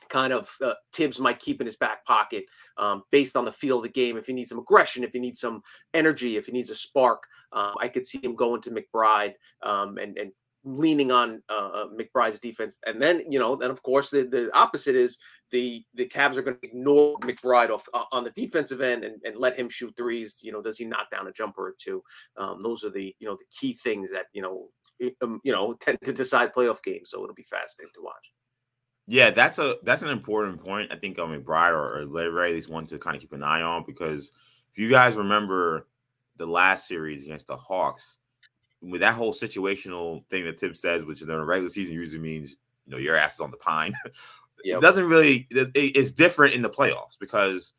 kind 0.09 0.33
of 0.33 0.49
uh, 0.63 0.73
Thibs 0.93 1.19
might 1.19 1.39
keep 1.39 1.59
in 1.59 1.67
his 1.67 1.75
back 1.75 2.05
pocket 2.05 2.45
um, 2.77 3.03
based 3.11 3.35
on 3.35 3.45
the 3.45 3.51
feel 3.51 3.77
of 3.77 3.83
the 3.83 3.89
game. 3.89 4.17
If 4.17 4.27
he 4.27 4.33
needs 4.33 4.49
some 4.49 4.59
aggression, 4.59 5.03
if 5.03 5.11
he 5.11 5.19
needs 5.19 5.39
some 5.39 5.61
energy, 5.93 6.37
if 6.37 6.45
he 6.45 6.51
needs 6.51 6.69
a 6.69 6.75
spark, 6.75 7.23
uh, 7.51 7.73
I 7.79 7.87
could 7.87 8.07
see 8.07 8.19
him 8.21 8.35
going 8.35 8.61
to 8.61 8.71
McBride 8.71 9.33
um, 9.63 9.97
and 9.97 10.17
and 10.17 10.31
leaning 10.67 11.11
on 11.11 11.41
uh, 11.49 11.69
uh, 11.73 11.85
McBride's 11.87 12.39
defense. 12.39 12.79
And 12.85 13.01
then, 13.01 13.23
you 13.29 13.39
know, 13.39 13.55
then 13.55 13.71
of 13.71 13.81
course 13.83 14.09
the, 14.09 14.23
the 14.23 14.49
opposite 14.53 14.95
is 14.95 15.17
the 15.51 15.83
the 15.93 16.05
Cavs 16.05 16.35
are 16.35 16.41
going 16.41 16.57
to 16.57 16.67
ignore 16.67 17.17
McBride 17.19 17.69
off 17.69 17.87
uh, 17.93 18.03
on 18.11 18.23
the 18.23 18.31
defensive 18.31 18.81
end 18.81 19.05
and, 19.05 19.21
and 19.23 19.37
let 19.37 19.57
him 19.57 19.69
shoot 19.69 19.95
threes. 19.95 20.39
You 20.41 20.51
know, 20.51 20.61
does 20.61 20.77
he 20.77 20.85
knock 20.85 21.09
down 21.09 21.27
a 21.27 21.31
jumper 21.31 21.67
or 21.67 21.75
two? 21.79 22.03
Um, 22.37 22.61
those 22.61 22.83
are 22.83 22.89
the 22.89 23.15
you 23.19 23.27
know 23.27 23.35
the 23.35 23.45
key 23.57 23.73
things 23.73 24.11
that 24.11 24.25
you 24.33 24.41
know 24.41 24.69
um, 25.21 25.39
you 25.43 25.51
know 25.51 25.73
tend 25.81 25.99
to 26.03 26.13
decide 26.13 26.53
playoff 26.53 26.83
games. 26.83 27.11
So 27.11 27.23
it'll 27.23 27.33
be 27.33 27.43
fascinating 27.43 27.93
to 27.95 28.01
watch. 28.03 28.31
Yeah, 29.07 29.29
that's 29.29 29.57
a 29.57 29.77
that's 29.83 30.01
an 30.01 30.09
important 30.09 30.61
point. 30.61 30.91
I 30.91 30.97
think 30.97 31.17
on 31.17 31.29
McBride 31.29 31.71
or, 31.71 32.03
or 32.03 32.45
at 32.45 32.51
least 32.51 32.69
one 32.69 32.85
to 32.87 32.99
kind 32.99 33.15
of 33.15 33.21
keep 33.21 33.31
an 33.31 33.43
eye 33.43 33.61
on 33.61 33.85
because 33.87 34.33
if 34.73 34.77
you 34.77 34.89
guys 34.89 35.15
remember 35.15 35.87
the 36.35 36.45
last 36.45 36.87
series 36.87 37.23
against 37.23 37.47
the 37.47 37.55
Hawks, 37.55 38.17
with 38.81 39.01
that 39.01 39.15
whole 39.15 39.33
situational 39.33 40.25
thing 40.29 40.45
that 40.45 40.57
Tim 40.57 40.75
says, 40.75 41.05
which 41.05 41.21
in 41.21 41.27
the 41.27 41.43
regular 41.43 41.69
season 41.69 41.93
usually 41.93 42.21
means 42.21 42.55
you 42.85 42.91
know 42.91 42.97
your 42.97 43.15
ass 43.15 43.35
is 43.35 43.41
on 43.41 43.51
the 43.51 43.57
pine. 43.57 43.93
Yep. 44.63 44.79
it 44.79 44.81
doesn't 44.81 45.07
really. 45.07 45.47
It's 45.51 46.09
different 46.09 46.55
in 46.55 46.63
the 46.63 46.69
playoffs 46.69 47.15
because 47.19 47.73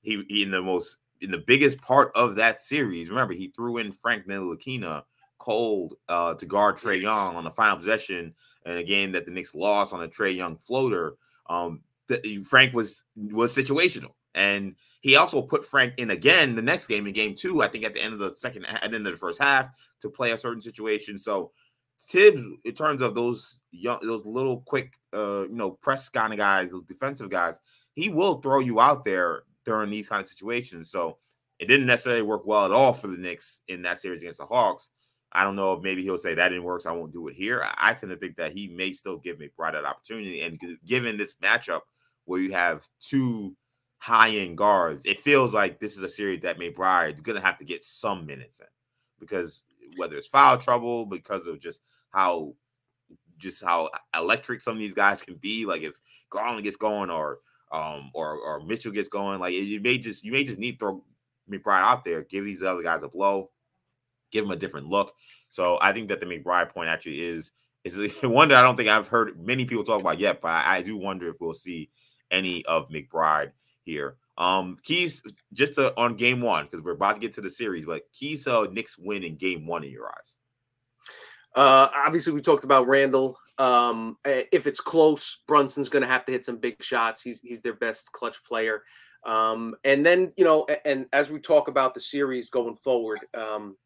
he, 0.00 0.24
he, 0.30 0.42
in 0.42 0.50
the 0.50 0.62
most 0.62 0.96
in 1.20 1.30
the 1.30 1.38
biggest 1.38 1.80
part 1.82 2.10
of 2.14 2.36
that 2.36 2.58
series. 2.58 3.10
Remember, 3.10 3.34
he 3.34 3.48
threw 3.48 3.76
in 3.76 3.92
Frank 3.92 4.26
Ntilikina 4.26 5.02
cold 5.38 5.94
uh, 6.08 6.32
to 6.34 6.46
guard 6.46 6.78
Trae 6.78 7.00
Young 7.00 7.36
on 7.36 7.44
the 7.44 7.50
final 7.50 7.76
possession 7.76 8.34
in 8.64 8.76
a 8.78 8.82
game 8.82 9.12
that 9.12 9.26
the 9.26 9.30
Knicks 9.30 9.54
lost 9.54 9.92
on 9.92 10.02
a 10.02 10.08
Trae 10.08 10.34
Young 10.34 10.56
floater. 10.56 11.16
Um, 11.48 11.80
the, 12.08 12.42
Frank 12.44 12.72
was 12.72 13.04
was 13.14 13.54
situational. 13.54 14.12
And 14.34 14.76
he 15.00 15.16
also 15.16 15.42
put 15.42 15.64
Frank 15.64 15.94
in 15.98 16.10
again 16.10 16.54
the 16.54 16.62
next 16.62 16.86
game 16.86 17.06
in 17.06 17.12
game 17.12 17.34
two, 17.34 17.62
I 17.62 17.68
think 17.68 17.84
at 17.84 17.94
the 17.94 18.02
end 18.02 18.14
of 18.14 18.18
the 18.18 18.32
second 18.32 18.64
at 18.66 18.80
the 18.80 18.96
end 18.96 19.06
of 19.06 19.12
the 19.12 19.18
first 19.18 19.42
half 19.42 19.68
to 20.00 20.08
play 20.08 20.32
a 20.32 20.38
certain 20.38 20.62
situation. 20.62 21.18
So 21.18 21.52
Thibs, 22.08 22.42
in 22.64 22.74
terms 22.74 23.00
of 23.00 23.14
those 23.14 23.60
young, 23.70 23.98
those 24.02 24.24
little 24.24 24.62
quick, 24.62 24.94
uh, 25.12 25.42
you 25.42 25.54
know, 25.54 25.72
press 25.72 26.08
kind 26.08 26.32
of 26.32 26.38
guys, 26.38 26.70
those 26.70 26.84
defensive 26.84 27.30
guys, 27.30 27.60
he 27.94 28.08
will 28.08 28.40
throw 28.40 28.58
you 28.58 28.80
out 28.80 29.04
there 29.04 29.42
during 29.64 29.90
these 29.90 30.08
kind 30.08 30.22
of 30.22 30.28
situations. 30.28 30.90
So 30.90 31.18
it 31.58 31.66
didn't 31.66 31.86
necessarily 31.86 32.22
work 32.22 32.42
well 32.44 32.64
at 32.64 32.72
all 32.72 32.92
for 32.92 33.06
the 33.06 33.16
Knicks 33.16 33.60
in 33.68 33.82
that 33.82 34.00
series 34.00 34.22
against 34.22 34.40
the 34.40 34.46
Hawks. 34.46 34.90
I 35.32 35.44
don't 35.44 35.56
know 35.56 35.72
if 35.74 35.82
maybe 35.82 36.02
he'll 36.02 36.18
say 36.18 36.34
that 36.34 36.48
didn't 36.48 36.64
work, 36.64 36.82
so 36.82 36.90
I 36.90 36.92
won't 36.92 37.12
do 37.12 37.28
it 37.28 37.34
here. 37.34 37.64
I 37.78 37.94
tend 37.94 38.10
to 38.10 38.18
think 38.18 38.36
that 38.36 38.52
he 38.52 38.68
may 38.68 38.92
still 38.92 39.18
give 39.18 39.38
McBride 39.38 39.72
that 39.72 39.84
opportunity. 39.84 40.42
And 40.42 40.60
given 40.84 41.16
this 41.16 41.36
matchup 41.36 41.82
where 42.24 42.40
you 42.40 42.52
have 42.52 42.86
two 43.00 43.56
high 44.02 44.30
end 44.30 44.58
guards, 44.58 45.04
it 45.04 45.20
feels 45.20 45.54
like 45.54 45.78
this 45.78 45.96
is 45.96 46.02
a 46.02 46.08
series 46.08 46.40
that 46.40 46.58
McBride's 46.58 47.20
going 47.20 47.40
to 47.40 47.46
have 47.46 47.58
to 47.58 47.64
get 47.64 47.84
some 47.84 48.26
minutes 48.26 48.58
in 48.58 48.66
because 49.20 49.62
whether 49.96 50.16
it's 50.16 50.26
foul 50.26 50.58
trouble, 50.58 51.06
because 51.06 51.46
of 51.46 51.60
just 51.60 51.80
how 52.10 52.56
just 53.38 53.64
how 53.64 53.90
electric 54.12 54.60
some 54.60 54.74
of 54.74 54.80
these 54.80 54.92
guys 54.92 55.22
can 55.22 55.36
be. 55.36 55.66
Like 55.66 55.82
if 55.82 55.94
Garland 56.30 56.64
gets 56.64 56.74
going 56.74 57.10
or 57.10 57.38
um 57.70 58.10
or 58.12 58.38
or 58.38 58.60
Mitchell 58.64 58.90
gets 58.90 59.06
going, 59.06 59.38
like 59.38 59.54
you 59.54 59.80
may 59.80 59.98
just 59.98 60.24
you 60.24 60.32
may 60.32 60.42
just 60.42 60.58
need 60.58 60.72
to 60.72 60.78
throw 60.78 61.04
McBride 61.48 61.82
out 61.82 62.04
there, 62.04 62.22
give 62.22 62.44
these 62.44 62.64
other 62.64 62.82
guys 62.82 63.04
a 63.04 63.08
blow, 63.08 63.50
give 64.32 64.44
them 64.44 64.50
a 64.50 64.56
different 64.56 64.88
look. 64.88 65.14
So 65.48 65.78
I 65.80 65.92
think 65.92 66.08
that 66.08 66.18
the 66.18 66.26
McBride 66.26 66.70
point 66.70 66.88
actually 66.88 67.20
is 67.20 67.52
is 67.84 67.96
one 68.24 68.48
that 68.48 68.58
I 68.58 68.62
don't 68.62 68.76
think 68.76 68.88
I've 68.88 69.06
heard 69.06 69.40
many 69.40 69.64
people 69.64 69.84
talk 69.84 70.00
about 70.00 70.18
yet, 70.18 70.40
but 70.40 70.48
I, 70.48 70.78
I 70.78 70.82
do 70.82 70.96
wonder 70.96 71.28
if 71.28 71.36
we'll 71.40 71.54
see 71.54 71.88
any 72.32 72.64
of 72.64 72.88
McBride 72.88 73.52
here. 73.84 74.16
Um, 74.38 74.78
keys 74.82 75.22
just 75.52 75.74
to, 75.74 75.96
on 75.98 76.16
game 76.16 76.40
one 76.40 76.64
because 76.64 76.82
we're 76.82 76.92
about 76.92 77.14
to 77.14 77.20
get 77.20 77.34
to 77.34 77.40
the 77.40 77.50
series, 77.50 77.84
but 77.84 78.02
keys 78.12 78.44
to 78.44 78.68
Knicks 78.72 78.98
win 78.98 79.24
in 79.24 79.36
game 79.36 79.66
one 79.66 79.84
in 79.84 79.90
your 79.90 80.08
eyes. 80.08 80.36
Uh, 81.54 81.88
obviously, 81.94 82.32
we 82.32 82.40
talked 82.40 82.64
about 82.64 82.86
Randle. 82.86 83.36
Um, 83.58 84.16
if 84.24 84.66
it's 84.66 84.80
close, 84.80 85.42
Brunson's 85.46 85.90
going 85.90 86.02
to 86.02 86.08
have 86.08 86.24
to 86.24 86.32
hit 86.32 86.44
some 86.44 86.56
big 86.56 86.82
shots. 86.82 87.22
He's 87.22 87.40
he's 87.40 87.60
their 87.60 87.74
best 87.74 88.10
clutch 88.12 88.42
player. 88.44 88.82
Um, 89.24 89.76
and 89.84 90.04
then 90.04 90.32
you 90.36 90.44
know, 90.44 90.66
and 90.84 91.06
as 91.12 91.30
we 91.30 91.38
talk 91.38 91.68
about 91.68 91.94
the 91.94 92.00
series 92.00 92.48
going 92.48 92.76
forward, 92.76 93.20
um, 93.34 93.76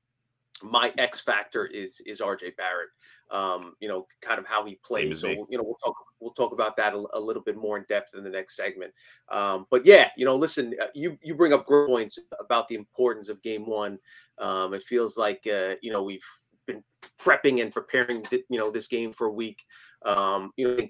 my 0.62 0.92
X 0.99 1.21
factor 1.21 1.66
is 1.66 2.01
is 2.07 2.21
RJ 2.21 2.57
Barrett. 2.57 2.88
Um, 3.31 3.75
you 3.81 3.88
know, 3.88 4.07
kind 4.23 4.38
of 4.38 4.47
how 4.47 4.64
he 4.64 4.79
plays. 4.85 5.21
So 5.21 5.29
you 5.29 5.59
know, 5.59 5.64
we'll 5.64 5.79
talk 5.85 5.97
we'll 6.21 6.33
talk 6.33 6.53
about 6.53 6.77
that 6.77 6.95
a, 6.95 7.05
a, 7.14 7.21
little 7.21 7.42
bit 7.42 7.57
more 7.57 7.77
in 7.77 7.85
depth 7.88 8.14
in 8.14 8.23
the 8.23 8.31
next 8.31 8.57
segment. 8.57 8.92
Um, 9.29 9.66
but 9.71 9.85
yeah, 9.85 10.11
you 10.16 10.25
know, 10.25 10.37
listen, 10.37 10.75
uh, 10.81 10.87
you 10.95 11.19
you 11.23 11.35
bring 11.35 11.53
up 11.53 11.66
great 11.66 11.88
points 11.88 12.19
about 12.38 12.69
the 12.69 12.77
importance 12.77 13.29
of 13.29 13.42
Game 13.42 13.66
One. 13.66 13.99
Um, 14.38 14.75
it 14.75 14.85
feels 14.85 15.16
like 15.16 15.47
uh, 15.47 15.75
you 15.83 15.92
know 15.92 16.03
we've 16.03 16.25
been 16.66 16.83
prepping 17.19 17.62
and 17.62 17.73
preparing, 17.73 18.25
you 18.31 18.59
know, 18.59 18.71
this 18.71 18.87
game 18.87 19.12
for 19.12 19.29
a 19.29 19.33
week. 19.33 19.64
Um, 20.05 20.53
you 20.57 20.77
know, 20.77 20.88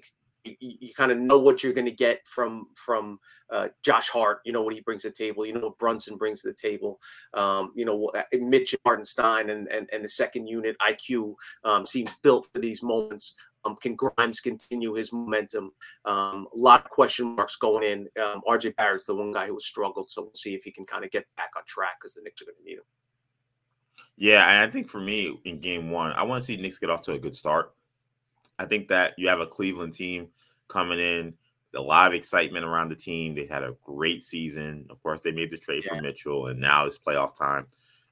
you, 0.59 0.77
you 0.79 0.93
kind 0.93 1.11
of 1.11 1.17
know 1.17 1.37
what 1.37 1.63
you're 1.63 1.73
going 1.73 1.85
to 1.85 1.91
get 1.91 2.25
from 2.25 2.67
from 2.75 3.19
uh, 3.51 3.69
Josh 3.83 4.09
Hart. 4.09 4.39
You 4.45 4.53
know 4.53 4.61
what 4.61 4.73
he 4.73 4.81
brings 4.81 5.03
to 5.03 5.09
the 5.09 5.15
table. 5.15 5.45
You 5.45 5.53
know 5.53 5.67
what 5.67 5.79
Brunson 5.79 6.17
brings 6.17 6.41
to 6.41 6.49
the 6.49 6.53
table. 6.53 6.99
Um, 7.33 7.71
you 7.75 7.85
know 7.85 8.07
uh, 8.15 8.23
Mitch 8.33 8.75
Hartenstein 8.85 9.49
and, 9.49 9.67
and 9.67 9.89
and 9.91 10.03
the 10.03 10.09
second 10.09 10.47
unit 10.47 10.75
IQ 10.79 11.35
um, 11.63 11.85
seems 11.85 12.15
built 12.21 12.47
for 12.53 12.59
these 12.59 12.83
moments. 12.83 13.35
Um, 13.65 13.75
can 13.75 13.95
Grimes 13.95 14.39
continue 14.39 14.93
his 14.93 15.11
momentum? 15.11 15.71
Um, 16.05 16.47
a 16.53 16.57
lot 16.57 16.85
of 16.85 16.89
question 16.89 17.35
marks 17.35 17.57
going 17.57 17.83
in. 17.83 18.07
Um, 18.21 18.41
RJ 18.47 18.75
Barrett's 18.77 19.05
the 19.05 19.15
one 19.15 19.33
guy 19.33 19.47
who 19.47 19.55
has 19.55 19.65
struggled, 19.65 20.09
so 20.09 20.23
we'll 20.23 20.31
see 20.35 20.53
if 20.53 20.63
he 20.63 20.71
can 20.71 20.85
kind 20.85 21.03
of 21.03 21.11
get 21.11 21.25
back 21.35 21.51
on 21.57 21.63
track 21.67 21.99
because 21.99 22.13
the 22.13 22.21
Knicks 22.21 22.41
are 22.41 22.45
going 22.45 22.55
to 22.57 22.63
need 22.63 22.77
him. 22.77 22.83
Yeah, 24.15 24.47
and 24.49 24.69
I 24.69 24.71
think 24.71 24.89
for 24.89 24.99
me 24.99 25.39
in 25.45 25.59
game 25.59 25.91
one, 25.91 26.11
I 26.13 26.23
want 26.23 26.41
to 26.41 26.45
see 26.45 26.59
Knicks 26.59 26.79
get 26.79 26.89
off 26.89 27.03
to 27.03 27.13
a 27.13 27.19
good 27.19 27.35
start. 27.35 27.73
I 28.59 28.65
think 28.65 28.87
that 28.89 29.13
you 29.17 29.27
have 29.27 29.39
a 29.39 29.47
Cleveland 29.47 29.93
team 29.93 30.29
coming 30.67 30.99
in, 30.99 31.33
a 31.75 31.81
lot 31.81 32.07
of 32.07 32.13
excitement 32.13 32.65
around 32.65 32.89
the 32.89 32.95
team. 32.95 33.35
They 33.35 33.45
had 33.45 33.63
a 33.63 33.75
great 33.83 34.23
season. 34.23 34.87
Of 34.89 35.01
course, 35.03 35.21
they 35.21 35.31
made 35.31 35.51
the 35.51 35.57
trade 35.57 35.83
yeah. 35.85 35.95
for 35.95 36.01
Mitchell, 36.01 36.47
and 36.47 36.59
now 36.59 36.85
it's 36.85 36.99
playoff 36.99 37.35
time. 37.37 37.67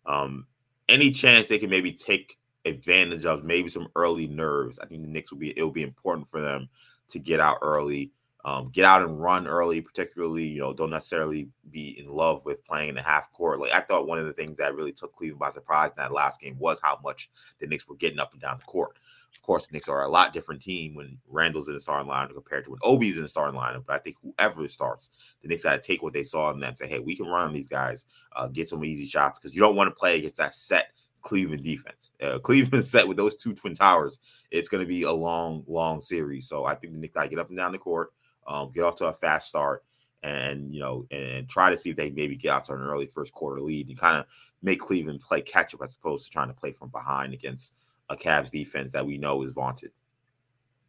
Um, 0.06 0.46
any 0.88 1.12
chance 1.12 1.48
they 1.48 1.58
can 1.58 1.70
maybe 1.70 1.92
take 1.92 2.38
advantage 2.66 3.26
of 3.26 3.44
maybe 3.44 3.70
some 3.70 3.88
early 3.96 4.28
nerves, 4.28 4.80
I 4.80 4.86
think 4.86 5.02
the 5.02 5.08
Knicks 5.08 5.32
will 5.32 5.40
be 5.40 5.52
it'll 5.58 5.72
be 5.72 5.84
important 5.84 6.28
for 6.28 6.42
them 6.42 6.70
to 7.10 7.20
get 7.20 7.40
out 7.40 7.58
early, 7.62 8.12
um, 8.44 8.70
get 8.70 8.86
out 8.86 9.02
and 9.02 9.22
run 9.22 9.48
early, 9.48 9.82
particularly, 9.82 10.46
you 10.46 10.60
know, 10.60 10.74
don't 10.74 10.90
necessarily 10.92 11.50
be 11.72 12.00
in 12.00 12.08
love 12.10 12.46
with 12.46 12.66
playing 12.66 12.90
in 12.90 12.96
the 12.96 13.02
half 13.02 13.32
court. 13.32 13.60
Like 13.60 13.72
I 13.72 13.82
thought 13.82 14.08
one 14.08 14.20
of 14.20 14.26
the 14.26 14.34
things 14.34 14.58
that 14.58 14.76
really 14.76 14.92
took 14.92 15.16
Cleveland 15.16 15.40
by 15.40 15.52
surprise 15.52 15.90
in 15.90 15.96
that 15.98 16.12
last 16.12 16.42
game 16.42 16.58
was 16.60 16.80
how 16.82 17.00
much 17.04 17.30
the 17.60 17.68
Knicks 17.68 17.88
were 17.88 17.96
getting 17.96 18.20
up 18.20 18.34
and 18.34 18.42
down 18.42 18.58
the 18.60 18.66
court. 18.66 18.98
Of 19.36 19.42
course, 19.42 19.68
the 19.68 19.74
Knicks 19.74 19.88
are 19.88 20.04
a 20.04 20.10
lot 20.10 20.34
different 20.34 20.62
team 20.62 20.96
when 20.96 21.18
Randle's 21.30 21.68
in 21.68 21.74
the 21.74 21.80
starting 21.80 22.10
lineup 22.10 22.34
compared 22.34 22.66
to 22.66 22.72
when 22.72 22.80
Obi's 22.84 23.18
in 23.18 23.24
the 23.24 23.30
starting 23.30 23.60
lineup. 23.60 23.86
But 23.86 23.96
I 23.96 24.00
think 24.00 24.16
whoever 24.22 24.68
starts, 24.68 25.10
the 25.42 25.48
Knicks 25.48 25.64
got 25.64 25.72
to 25.72 25.88
take 25.88 26.02
what 26.02 26.14
they 26.14 26.24
saw 26.24 26.52
and 26.52 26.62
then 26.62 26.76
say, 26.76 26.88
hey, 26.88 27.00
we 27.00 27.16
can 27.16 27.28
run 27.28 27.48
on 27.48 27.54
these 27.54 27.70
guys, 27.70 28.06
uh, 28.36 28.48
get 28.48 28.70
some 28.70 28.84
easy 28.84 29.06
shots 29.06 29.40
because 29.40 29.54
you 29.54 29.62
don't 29.62 29.76
want 29.76 29.90
to 29.90 29.96
play 29.96 30.18
against 30.18 30.38
that 30.38 30.56
set 30.56 30.90
Cleveland 31.22 31.64
defense. 31.64 32.12
Uh, 32.22 32.40
Cleveland 32.44 32.86
set 32.86 33.08
with 33.08 33.18
those 33.18 33.36
two 33.36 33.54
twin 33.54 33.76
towers, 33.76 34.20
it's 34.52 34.70
going 34.70 34.84
to 34.84 34.88
be 34.88 35.04
a 35.04 35.12
long, 35.12 35.64
long 35.68 36.02
series. 36.02 36.48
So 36.48 36.66
I 36.66 36.76
think 36.76 36.94
the 36.94 37.00
Knicks 37.00 37.14
got 37.14 37.24
to 37.24 37.30
get 37.30 37.40
up 37.40 37.50
and 37.50 37.58
down 37.58 37.74
the 37.74 37.78
court, 37.78 38.14
um, 38.48 38.72
get 38.74 38.84
off 38.84 38.96
to 38.98 39.08
a 39.08 39.14
fast 39.14 39.50
start, 39.50 39.84
and 40.24 40.74
you 40.74 40.80
know, 40.80 41.06
and 41.12 41.48
try 41.48 41.70
to 41.70 41.78
see 41.78 41.92
if 41.92 41.96
they 41.96 42.10
maybe 42.10 42.36
get 42.36 42.52
out 42.52 42.66
to 42.66 42.74
an 42.74 42.82
early 42.82 43.06
first 43.08 43.34
quarter 43.34 43.62
lead 43.62 43.90
and 43.90 43.98
kind 43.98 44.18
of 44.18 44.26
make 44.64 44.80
Cleveland 44.80 45.20
play 45.20 45.42
catch 45.42 45.74
up 45.76 45.82
as 45.84 45.96
opposed 45.96 46.26
to 46.26 46.32
trying 46.32 46.48
to 46.48 46.54
play 46.54 46.72
from 46.72 46.90
behind 46.90 47.34
against 47.34 47.74
a 48.10 48.16
Cavs 48.16 48.52
defense 48.52 48.92
that 48.94 49.06
we 49.06 49.18
know 49.18 49.42
is 49.44 49.52
vaunted. 49.52 49.92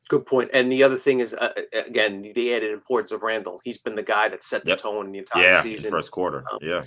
Good 0.09 0.25
point. 0.25 0.51
And 0.53 0.71
the 0.71 0.85
other 0.85 0.97
thing 0.97 1.19
is, 1.19 1.35
uh, 1.35 1.53
uh, 1.57 1.81
again, 1.85 2.23
the 2.23 2.55
added 2.55 2.71
importance 2.71 3.11
of 3.11 3.25
Randle. 3.25 3.61
He's 3.65 3.79
been 3.79 3.97
the 3.97 4.05
guy 4.05 4.29
that 4.29 4.45
set 4.45 4.63
the 4.63 4.71
yep. 4.71 4.79
tone 4.79 5.07
in 5.07 5.13
the 5.13 5.19
entire 5.19 5.43
yeah, 5.43 5.63
season. 5.63 5.91
first 5.91 6.13
quarter. 6.13 6.45
Um, 6.53 6.61
yeah. 6.63 6.81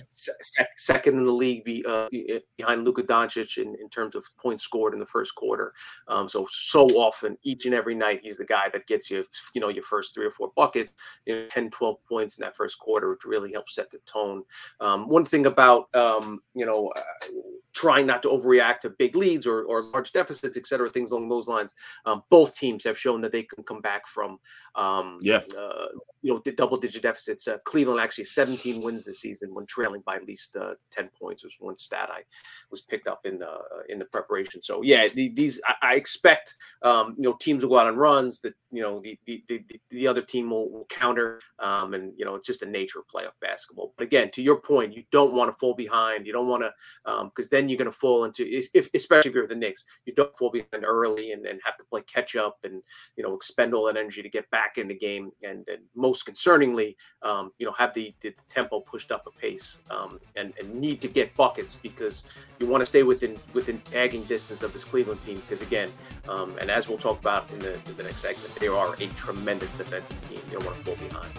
second 0.78 1.18
in 1.18 1.26
the 1.26 1.32
league 1.32 1.62
be, 1.64 1.84
uh, 1.86 2.08
behind 2.56 2.84
Luka 2.84 3.02
Doncic 3.02 3.58
in, 3.58 3.74
in 3.74 3.90
terms 3.90 4.14
of 4.14 4.24
points 4.38 4.64
scored 4.64 4.94
in 4.94 5.00
the 5.00 5.04
first 5.04 5.34
quarter. 5.34 5.74
Um, 6.08 6.30
so, 6.30 6.46
so 6.50 6.86
often, 6.98 7.36
each 7.42 7.66
and 7.66 7.74
every 7.74 7.94
night, 7.94 8.20
he's 8.22 8.38
the 8.38 8.46
guy 8.46 8.70
that 8.72 8.86
gets 8.86 9.10
you, 9.10 9.26
you 9.52 9.60
know, 9.60 9.68
your 9.68 9.84
first 9.84 10.14
three 10.14 10.24
or 10.24 10.30
four 10.30 10.50
buckets, 10.56 10.90
you 11.26 11.34
know, 11.34 11.46
10, 11.50 11.68
12 11.68 11.96
points 12.08 12.38
in 12.38 12.42
that 12.42 12.56
first 12.56 12.78
quarter, 12.78 13.10
which 13.10 13.26
really 13.26 13.52
helps 13.52 13.74
set 13.74 13.90
the 13.90 13.98
tone. 14.06 14.44
Um, 14.80 15.10
one 15.10 15.26
thing 15.26 15.44
about, 15.44 15.94
um, 15.94 16.40
you 16.54 16.64
know, 16.64 16.90
uh, 16.96 17.26
trying 17.72 18.06
not 18.06 18.22
to 18.22 18.28
overreact 18.28 18.80
to 18.80 18.90
big 18.90 19.16
leads 19.16 19.46
or, 19.46 19.64
or 19.64 19.82
large 19.82 20.12
deficits, 20.12 20.56
et 20.56 20.66
cetera, 20.66 20.90
things 20.90 21.10
along 21.10 21.28
those 21.28 21.48
lines. 21.48 21.74
Um, 22.04 22.22
both 22.30 22.56
teams 22.56 22.84
have 22.84 22.98
shown 22.98 23.20
that 23.20 23.32
they 23.32 23.42
can 23.42 23.62
come 23.64 23.80
back 23.80 24.06
from, 24.06 24.38
um, 24.74 25.18
yeah, 25.22 25.40
uh, 25.58 25.86
you 26.22 26.32
know, 26.32 26.42
double 26.56 26.76
digit 26.76 27.02
deficits. 27.02 27.48
Uh, 27.48 27.58
Cleveland 27.64 28.00
actually 28.00 28.24
17 28.24 28.82
wins 28.82 29.04
this 29.04 29.20
season 29.20 29.54
when 29.54 29.66
trailing 29.66 30.02
by 30.04 30.16
at 30.16 30.24
least 30.24 30.56
uh, 30.56 30.74
10 30.90 31.10
points 31.18 31.44
was 31.44 31.56
one 31.58 31.78
stat 31.78 32.10
I 32.12 32.22
was 32.70 32.82
picked 32.82 33.08
up 33.08 33.24
in 33.24 33.38
the 33.38 33.50
uh, 33.50 33.82
in 33.88 33.98
the 33.98 34.04
preparation. 34.06 34.60
So 34.62 34.82
yeah, 34.82 35.08
the, 35.08 35.28
these 35.30 35.60
I, 35.66 35.74
I 35.82 35.94
expect 35.94 36.56
um, 36.82 37.14
you 37.18 37.28
know 37.28 37.36
teams 37.40 37.62
will 37.62 37.70
go 37.70 37.78
out 37.78 37.86
on 37.86 37.96
runs 37.96 38.40
that 38.40 38.54
you 38.70 38.82
know 38.82 39.00
the 39.00 39.18
the, 39.26 39.42
the, 39.48 39.64
the 39.90 40.06
other 40.06 40.22
team 40.22 40.50
will, 40.50 40.70
will 40.70 40.86
counter 40.86 41.40
um, 41.58 41.94
and 41.94 42.12
you 42.16 42.24
know 42.24 42.34
it's 42.34 42.46
just 42.46 42.60
the 42.60 42.66
nature 42.66 42.98
of 42.98 43.08
playoff 43.08 43.32
basketball. 43.40 43.92
But 43.96 44.04
again, 44.04 44.30
to 44.32 44.42
your 44.42 44.60
point, 44.60 44.94
you 44.94 45.04
don't 45.10 45.34
want 45.34 45.50
to 45.50 45.58
fall 45.58 45.74
behind. 45.74 46.26
You 46.26 46.32
don't 46.32 46.48
want 46.48 46.62
to 46.62 46.72
because 47.04 47.46
um, 47.46 47.48
then 47.50 47.68
you're 47.68 47.78
going 47.78 47.90
to 47.90 47.96
fall 47.96 48.24
into 48.24 48.46
if 48.74 48.90
especially 48.94 49.30
if 49.30 49.34
you're 49.34 49.46
the 49.46 49.54
Knicks, 49.54 49.84
you 50.06 50.14
don't 50.14 50.36
fall 50.36 50.50
behind 50.50 50.84
early 50.84 51.32
and, 51.32 51.46
and 51.46 51.60
have 51.64 51.76
to 51.76 51.84
play 51.84 52.02
catch 52.02 52.36
up 52.36 52.58
and 52.64 52.82
you 53.16 53.24
know 53.24 53.34
expend 53.34 53.74
all 53.74 53.84
that 53.86 53.96
energy 53.96 54.22
to 54.22 54.28
get 54.28 54.50
back 54.50 54.78
in 54.78 54.88
the 54.88 54.94
game 54.94 55.30
and, 55.42 55.68
and 55.68 55.82
most 55.94 56.26
concerningly, 56.26 56.96
um, 57.22 57.52
you 57.58 57.66
know, 57.66 57.72
have 57.72 57.92
the, 57.94 58.14
the, 58.20 58.34
tempo 58.48 58.80
pushed 58.80 59.12
up 59.12 59.26
a 59.26 59.30
pace 59.38 59.78
um, 59.90 60.18
and, 60.36 60.52
and 60.58 60.74
need 60.74 61.00
to 61.00 61.08
get 61.08 61.34
buckets 61.36 61.76
because 61.76 62.24
you 62.58 62.66
want 62.66 62.80
to 62.80 62.86
stay 62.86 63.02
within 63.02 63.36
within 63.52 63.78
tagging 63.82 64.24
distance 64.24 64.62
of 64.62 64.72
this 64.72 64.84
Cleveland 64.84 65.20
team. 65.20 65.36
Because 65.36 65.62
again, 65.62 65.88
um, 66.28 66.56
and 66.60 66.70
as 66.70 66.88
we'll 66.88 66.98
talk 66.98 67.20
about 67.20 67.48
in 67.52 67.58
the, 67.60 67.74
in 67.74 67.96
the 67.96 68.02
next 68.02 68.20
segment, 68.20 68.59
they 68.60 68.68
are 68.68 68.94
a 69.00 69.06
tremendous 69.08 69.72
defensive 69.72 70.16
team. 70.28 70.38
They 70.46 70.52
don't 70.52 70.64
want 70.64 70.76
to 70.76 70.84
fall 70.84 71.08
behind. 71.08 71.32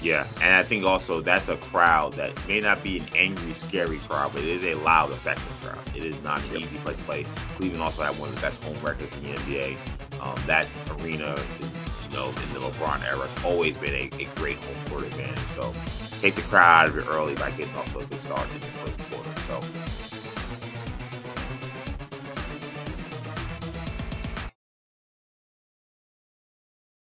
Yeah, 0.00 0.26
and 0.42 0.54
I 0.54 0.62
think 0.62 0.84
also 0.84 1.20
that's 1.20 1.48
a 1.48 1.56
crowd 1.56 2.12
that 2.12 2.32
may 2.46 2.60
not 2.60 2.84
be 2.84 2.98
an 2.98 3.06
angry, 3.16 3.54
scary 3.54 3.98
crowd, 4.00 4.32
but 4.34 4.42
it 4.42 4.48
is 4.48 4.64
a 4.64 4.74
loud, 4.74 5.10
effective 5.10 5.52
crowd. 5.62 5.96
It 5.96 6.04
is 6.04 6.22
not 6.22 6.40
an 6.44 6.56
easy 6.58 6.76
place 6.78 6.96
to 6.96 7.02
play. 7.02 7.26
Cleveland 7.56 7.82
also 7.82 8.02
have 8.02 8.20
one 8.20 8.28
of 8.28 8.34
the 8.36 8.40
best 8.40 8.62
home 8.62 8.80
records 8.84 9.20
in 9.22 9.30
the 9.30 9.36
NBA. 9.38 9.76
Um, 10.22 10.36
that 10.46 10.68
arena 11.00 11.34
is 11.60 11.74
know, 12.16 12.28
in 12.28 12.52
the 12.54 12.60
LeBron 12.60 13.04
era, 13.04 13.28
has 13.28 13.44
always 13.44 13.76
been 13.76 13.94
a, 13.94 14.10
a 14.18 14.24
great 14.34 14.56
home 14.64 14.76
court 14.86 15.04
advantage. 15.04 15.38
So 15.48 15.72
take 16.18 16.34
the 16.34 16.42
crowd 16.42 16.88
out 16.88 16.88
of 16.88 16.98
it 16.98 17.06
early 17.12 17.34
by 17.34 17.50
getting 17.52 17.76
off 17.76 17.92
to 17.92 17.98
a 17.98 18.04
good 18.06 18.18
start 18.18 18.48
in 18.52 18.60
the 18.60 18.66
first 18.66 18.98
quarter. 19.10 19.30
So 19.46 20.05